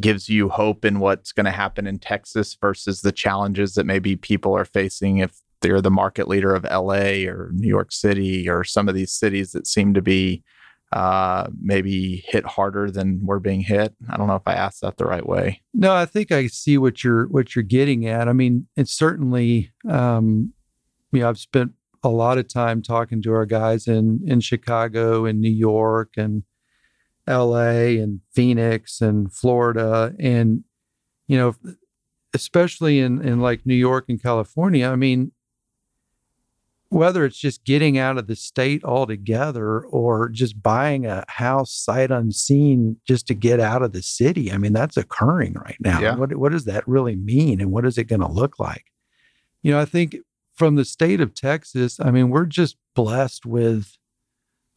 [0.00, 4.16] gives you hope in what's going to happen in Texas versus the challenges that maybe
[4.16, 8.64] people are facing if they're the market leader of LA or New York City or
[8.64, 10.42] some of these cities that seem to be
[10.92, 13.94] uh, maybe hit harder than we're being hit.
[14.08, 15.62] I don't know if I asked that the right way.
[15.74, 18.28] No, I think I see what you're what you're getting at.
[18.28, 20.54] I mean, it's certainly um,
[21.12, 25.26] you know, I've spent a lot of time talking to our guys in in Chicago
[25.26, 26.44] and New York and
[27.28, 30.64] LA and Phoenix and Florida and
[31.26, 31.54] you know,
[32.32, 35.32] especially in in like New York and California, I mean,
[36.90, 42.10] whether it's just getting out of the state altogether or just buying a house sight
[42.10, 46.00] unseen just to get out of the city, I mean, that's occurring right now.
[46.00, 46.14] Yeah.
[46.16, 48.84] What what does that really mean and what is it going to look like?
[49.62, 50.16] You know, I think
[50.54, 53.96] from the state of Texas, I mean, we're just blessed with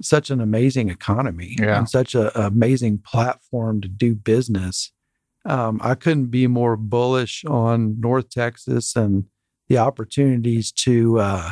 [0.01, 1.78] such an amazing economy Yeah.
[1.78, 4.91] and such a a amazing platform to do business.
[5.45, 9.26] Um, I couldn't be more bullish on North Texas and
[9.70, 11.51] the opportunities to uh,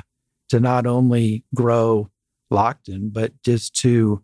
[0.49, 2.09] to not only grow
[2.51, 4.23] Lockton, but just to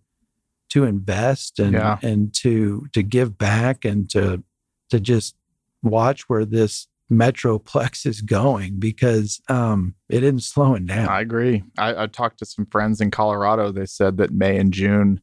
[0.69, 1.97] to invest and Yeah.
[2.01, 4.43] and to to give back and to
[4.89, 5.35] to just
[5.83, 11.07] watch where this metroplex is going because um, it isn't slowing down.
[11.07, 11.63] I agree.
[11.77, 13.71] I, I talked to some friends in Colorado.
[13.71, 15.21] They said that May and June,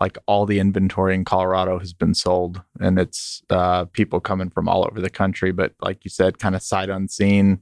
[0.00, 4.68] like all the inventory in Colorado has been sold, and it's uh, people coming from
[4.68, 5.52] all over the country.
[5.52, 7.60] But like you said, kind of sight unseen,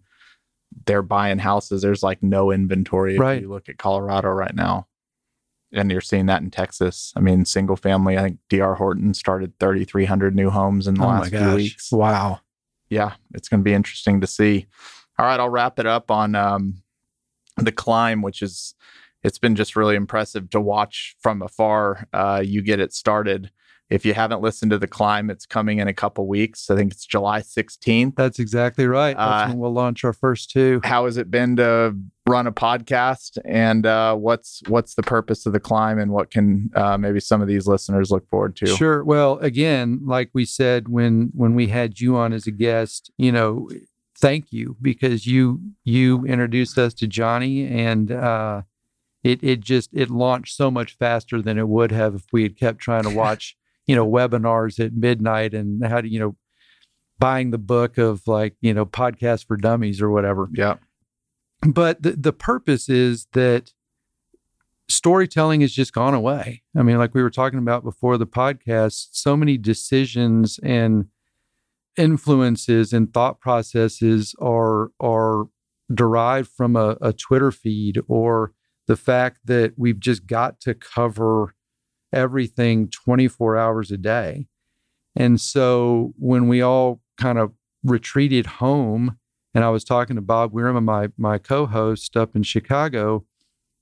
[0.86, 1.82] they're buying houses.
[1.82, 3.43] There's like no inventory if Right.
[3.43, 4.86] you look at Colorado right now,
[5.73, 7.12] and you're seeing that in Texas.
[7.16, 8.16] I mean, single family.
[8.19, 8.74] I think D.R.
[8.74, 12.40] Horton started 3,300 new homes in the oh last few weeks Wow.
[12.90, 14.66] yeah, it's going to be interesting to see.
[15.19, 16.82] All right, I'll wrap it up on um,
[17.57, 18.74] the climb, which is
[19.24, 22.07] it's been just really impressive to watch from afar.
[22.12, 23.51] Uh, you get it started.
[23.90, 26.69] If you haven't listened to the climb, it's coming in a couple weeks.
[26.70, 28.16] I think it's July 16th.
[28.16, 29.16] That's exactly right.
[29.16, 30.81] That's Uh, when we'll launch our first two.
[30.85, 31.97] How has it been to
[32.28, 36.70] run a podcast, and uh, what's what's the purpose of the climb, and what can
[36.74, 38.66] uh, maybe some of these listeners look forward to?
[38.66, 39.02] Sure.
[39.02, 43.32] Well, again, like we said when when we had you on as a guest, you
[43.32, 43.70] know,
[44.19, 48.62] thank you because you you introduced us to Johnny and uh
[49.23, 52.56] it it just it launched so much faster than it would have if we had
[52.59, 53.56] kept trying to watch
[53.89, 56.36] you know, webinars at midnight and how to, you know,
[57.19, 60.48] buying the book of like, you know, podcast for dummies or whatever.
[60.52, 60.77] Yeah.
[61.66, 63.73] But the, the purpose is that
[64.89, 66.62] storytelling has just gone away.
[66.77, 71.06] I mean, like we were talking about before the podcast, so many decisions and
[71.97, 75.47] influences and thought processes are are
[75.93, 78.52] derived from a, a Twitter feed or
[78.86, 81.55] the fact that we've just got to cover
[82.13, 84.47] everything 24 hours a day.
[85.17, 87.53] And so when we all kind of
[87.83, 89.19] retreated home,
[89.55, 93.25] and I was talking to Bob Weirman, my my co-host up in Chicago,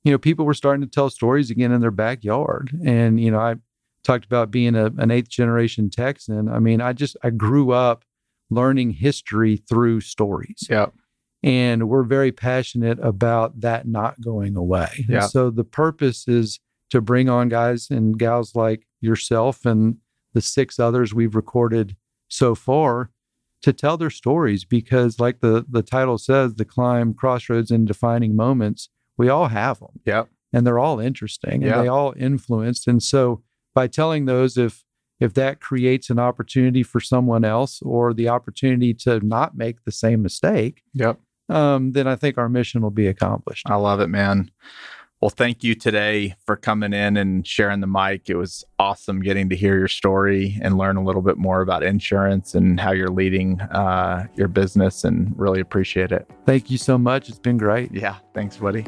[0.05, 2.71] you know, people were starting to tell stories again in their backyard.
[2.85, 3.57] And, you know, I
[4.05, 6.49] talked about being a, an eighth generation Texan.
[6.49, 8.05] I mean, I just I grew up
[8.49, 10.69] learning history through stories.
[10.71, 10.87] Yeah.
[11.43, 15.07] And we're very passionate about that not going away.
[15.09, 15.27] Yeah.
[15.27, 19.97] So the purpose is to bring on guys and gals like yourself and
[20.35, 21.97] the six others we've recorded
[22.29, 23.11] so far
[23.63, 28.37] to tell their stories because like the the title says the climb crossroads and defining
[28.37, 30.25] moments we all have them Yeah.
[30.53, 31.83] and they're all interesting and Yeah.
[31.83, 33.43] they all influenced and so
[33.75, 34.85] by telling those if
[35.19, 39.93] if that creates an opportunity for someone else or the opportunity to not make the
[39.93, 41.19] same mistake Yep.
[41.49, 44.51] um, then i think our mission will be accomplished I love it, man.
[45.23, 48.29] Well, thank you today for coming in and sharing the mic.
[48.29, 51.83] It was awesome getting to hear your story and learn a little bit more about
[51.83, 56.29] insurance and how you're leading uh, your business, and really appreciate it.
[56.45, 58.17] thank you so much it's been great Yeah.
[58.35, 58.85] Thanks, buddy.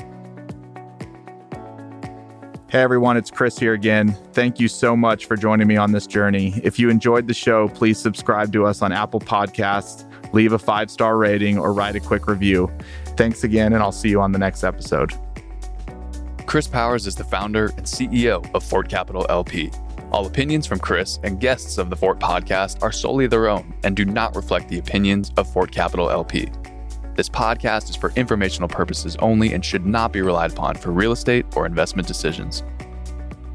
[2.68, 4.14] Hey everyone, it's Chris here again.
[4.34, 6.60] Thank you so much for joining me on this journey.
[6.62, 10.90] If you enjoyed the show, please subscribe to us on Apple Podcasts, leave a five
[10.90, 12.70] star rating, or write a quick review.
[13.16, 15.14] Thanks again, and I'll see you on the next episode.
[16.48, 19.70] Chris Powers is the founder and CEO of Fort Capital LP.
[20.10, 23.94] All opinions from Chris and guests of the Fort podcast are solely their own and
[23.94, 26.48] do not reflect the opinions of Fort Capital LP.
[27.16, 31.12] This podcast is for informational purposes only and should not be relied upon for real
[31.12, 32.64] estate or investment decisions.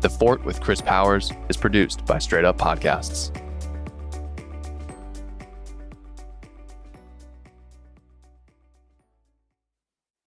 [0.01, 3.35] The Fort with Chris Powers is produced by Straight Up Podcasts.